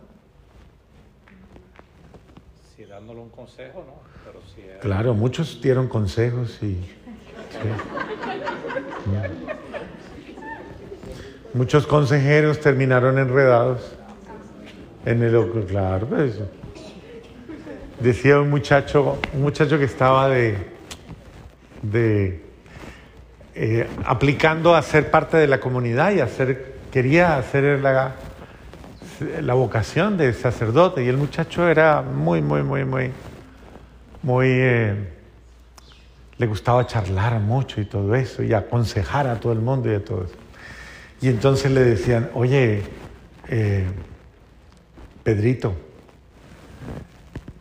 Sí, 2.77 2.85
dándole 2.85 3.21
un 3.21 3.24
consejo, 3.35 3.85
¿no? 3.87 3.95
Pero 4.25 4.41
si 4.55 4.61
es- 4.63 4.79
Claro, 4.81 5.15
muchos 5.15 5.61
dieron 5.61 5.89
consejos 5.89 6.59
y... 6.63 6.79
Muchos 11.53 11.87
consejeros 11.87 12.61
terminaron 12.61 13.19
enredados 13.19 13.95
en 15.07 15.23
el 15.23 15.67
claro, 15.67 16.07
pues. 16.09 16.41
Decía 18.01 18.41
un 18.41 18.51
muchacho, 18.51 19.19
un 19.33 19.43
muchacho 19.43 19.79
que 19.79 19.85
estaba 19.85 20.29
de, 20.29 20.57
de 21.83 22.43
eh, 23.55 23.89
aplicando 24.05 24.75
a 24.75 24.83
ser 24.83 25.11
parte 25.11 25.37
de 25.37 25.47
la 25.47 25.61
comunidad 25.61 26.13
y 26.13 26.21
hacer, 26.21 26.75
quería 26.91 27.37
hacer 27.37 27.81
la, 27.81 28.17
la 29.21 29.55
vocación 29.55 30.17
de 30.17 30.33
sacerdote 30.33 31.05
y 31.05 31.09
el 31.09 31.17
muchacho 31.17 31.69
era 31.69 32.03
muy, 32.03 32.43
muy, 32.43 32.63
muy, 32.63 32.85
muy, 32.85 33.11
muy, 34.23 34.47
eh, 34.49 34.95
le 36.39 36.47
gustaba 36.47 36.87
charlar 36.87 37.39
mucho 37.41 37.81
y 37.81 37.85
todo 37.85 38.15
eso 38.15 38.43
y 38.43 38.53
aconsejar 38.53 39.27
a 39.27 39.39
todo 39.39 39.53
el 39.53 39.61
mundo 39.61 39.91
y 39.91 39.95
a 39.95 40.05
todo 40.05 40.25
eso. 40.25 40.35
Y 41.21 41.29
entonces 41.29 41.71
le 41.71 41.83
decían, 41.83 42.31
oye, 42.35 42.83
eh, 43.49 43.87
Pedrito, 45.23 45.75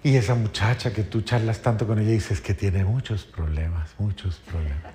y 0.04 0.18
esa 0.18 0.36
muchacha 0.36 0.92
que 0.92 1.04
tú 1.04 1.22
charlas 1.22 1.62
tanto 1.62 1.88
con 1.88 1.98
ella 2.00 2.12
dices 2.12 2.42
que 2.42 2.54
tiene 2.54 2.84
muchos 2.84 3.24
problemas, 3.24 3.92
muchos 3.98 4.36
problemas. 4.40 4.94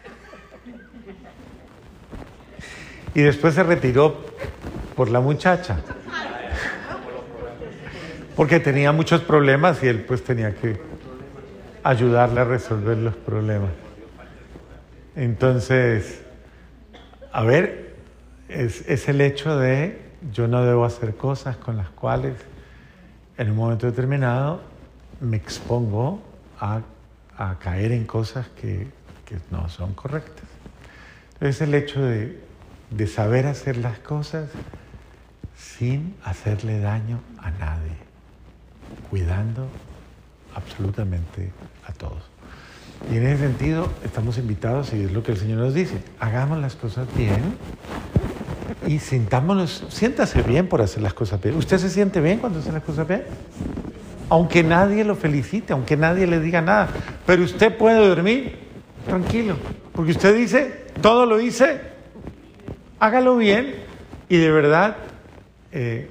Y 3.14 3.22
después 3.22 3.54
se 3.54 3.62
retiró 3.62 4.22
por 4.94 5.09
la 5.11 5.20
muchacha. 5.20 5.78
Porque 8.39 8.61
tenía 8.61 8.93
muchos 8.93 9.22
problemas 9.22 9.82
y 9.82 9.89
él 9.89 10.05
pues 10.05 10.22
tenía 10.22 10.55
que 10.55 10.80
ayudarle 11.82 12.41
a 12.41 12.45
resolver 12.45 12.97
los 12.97 13.16
problemas. 13.16 13.72
Entonces, 15.16 16.22
a 17.32 17.43
ver, 17.43 17.97
es, 18.49 19.09
el 19.09 19.22
hecho 19.22 19.59
de 19.59 20.01
yo 20.32 20.47
no 20.47 20.64
debo 20.64 20.84
hacer 20.84 21.16
cosas 21.16 21.57
con 21.57 21.76
las 21.76 21.89
cuales 21.91 22.34
en 23.39 23.51
un 23.51 23.57
momento 23.57 23.86
determinado 23.86 24.61
me 25.20 25.36
expongo 25.36 26.22
a, 26.61 26.82
caer 27.59 27.91
en 27.91 28.05
cosas 28.05 28.47
que, 28.51 28.86
no 29.51 29.68
son 29.68 29.95
correctas. 29.95 30.47
Es 31.41 31.61
el 31.61 31.74
hecho 31.74 32.01
de 32.01 33.07
saber 33.09 33.47
hacer 33.47 33.78
las 33.78 33.99
cosas 33.99 34.49
sin 35.57 36.14
hacerle 36.22 36.78
daño 36.78 37.18
a 37.39 37.51
nadie, 37.51 38.07
cuidando 39.11 39.68
absolutamente 40.55 41.51
a 41.86 41.93
todos. 41.93 42.22
Y 43.12 43.16
en 43.16 43.26
ese 43.26 43.45
sentido 43.45 43.91
estamos 44.05 44.39
invitados, 44.39 44.93
y 44.93 45.03
es 45.03 45.12
lo 45.12 45.22
que 45.22 45.32
el 45.32 45.39
Señor 45.39 45.59
nos 45.59 45.74
dice, 45.74 46.03
hagamos 46.18 46.59
las 46.59 46.74
cosas 46.74 47.07
bien 47.16 47.57
y 48.86 48.99
sintámonos, 48.99 49.84
siéntase 49.89 50.43
bien 50.43 50.66
por 50.66 50.82
hacer 50.82 51.03
las 51.03 51.14
cosas 51.14 51.41
bien. 51.41 51.57
¿Usted 51.57 51.78
se 51.78 51.91
siente 51.91 52.20
bien 52.20 52.39
cuando 52.39 52.59
hace 52.59 52.72
las 52.72 52.82
cosas 52.82 53.07
bien? 53.07 53.22
Aunque 54.30 54.62
nadie 54.62 55.05
lo 55.05 55.14
felicite, 55.14 55.72
aunque 55.72 55.97
nadie 55.97 56.26
le 56.26 56.41
diga 56.41 56.61
nada, 56.61 56.89
pero 57.24 57.45
usted 57.45 57.76
puede 57.76 58.07
dormir 58.07 58.57
tranquilo, 59.07 59.57
porque 59.95 60.11
usted 60.11 60.36
dice, 60.36 60.86
todo 61.01 61.24
lo 61.24 61.39
dice, 61.39 61.80
hágalo 62.99 63.36
bien 63.36 63.74
y 64.28 64.36
de 64.36 64.51
verdad 64.51 64.97
eh, 65.72 66.11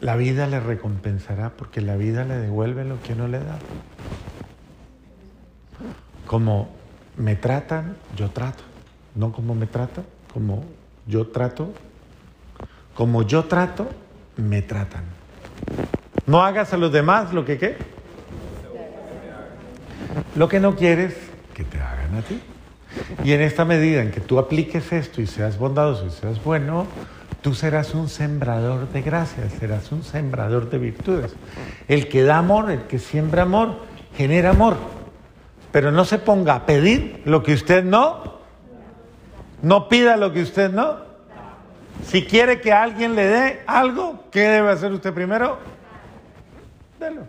la 0.00 0.16
vida 0.16 0.46
le 0.46 0.60
recompensará, 0.60 1.50
porque 1.50 1.80
la 1.80 1.96
vida 1.96 2.24
le 2.24 2.36
devuelve 2.36 2.84
lo 2.84 3.00
que 3.02 3.14
no 3.14 3.28
le 3.28 3.38
da. 3.38 3.58
Como 6.26 6.70
me 7.16 7.36
tratan, 7.36 7.96
yo 8.16 8.30
trato. 8.30 8.62
No 9.14 9.32
como 9.32 9.54
me 9.54 9.66
tratan, 9.66 10.04
como 10.32 10.64
yo 11.06 11.26
trato. 11.28 11.72
Como 12.94 13.22
yo 13.22 13.44
trato, 13.44 13.88
me 14.36 14.62
tratan. 14.62 15.04
No 16.26 16.42
hagas 16.42 16.72
a 16.72 16.76
los 16.76 16.92
demás 16.92 17.32
lo 17.32 17.44
que 17.44 17.58
qué. 17.58 17.76
Lo 20.36 20.48
que 20.48 20.60
no 20.60 20.76
quieres 20.76 21.14
que 21.54 21.64
te 21.64 21.78
hagan 21.80 22.14
a 22.14 22.22
ti. 22.22 22.40
Y 23.24 23.32
en 23.32 23.42
esta 23.42 23.64
medida 23.64 24.02
en 24.02 24.10
que 24.10 24.20
tú 24.20 24.38
apliques 24.38 24.92
esto 24.92 25.20
y 25.20 25.26
seas 25.26 25.58
bondadoso 25.58 26.06
y 26.06 26.10
seas 26.10 26.42
bueno, 26.42 26.86
tú 27.42 27.54
serás 27.54 27.94
un 27.94 28.08
sembrador 28.08 28.88
de 28.88 29.02
gracias, 29.02 29.52
serás 29.54 29.92
un 29.92 30.02
sembrador 30.02 30.70
de 30.70 30.78
virtudes. 30.78 31.34
El 31.88 32.08
que 32.08 32.22
da 32.22 32.38
amor, 32.38 32.70
el 32.70 32.82
que 32.82 32.98
siembra 32.98 33.42
amor, 33.42 33.76
genera 34.16 34.50
amor. 34.50 34.76
Pero 35.72 35.92
no 35.92 36.04
se 36.04 36.18
ponga 36.18 36.54
a 36.54 36.66
pedir 36.66 37.22
lo 37.24 37.42
que 37.42 37.54
usted 37.54 37.84
no, 37.84 38.38
no 39.62 39.88
pida 39.88 40.16
lo 40.16 40.32
que 40.32 40.42
usted 40.42 40.70
no. 40.70 41.10
Si 42.06 42.24
quiere 42.24 42.60
que 42.60 42.72
alguien 42.72 43.14
le 43.14 43.26
dé 43.26 43.62
algo, 43.66 44.24
¿qué 44.30 44.40
debe 44.40 44.70
hacer 44.70 44.92
usted 44.92 45.12
primero? 45.12 45.58
Delo. 46.98 47.26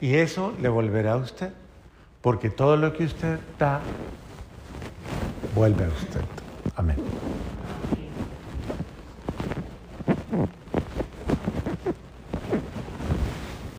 Y 0.00 0.14
eso 0.14 0.54
le 0.60 0.68
volverá 0.68 1.12
a 1.12 1.16
usted, 1.16 1.52
porque 2.20 2.50
todo 2.50 2.76
lo 2.76 2.92
que 2.92 3.04
usted 3.04 3.38
da, 3.58 3.80
vuelve 5.54 5.84
a 5.84 5.88
usted. 5.88 6.39
Amén. 6.76 6.98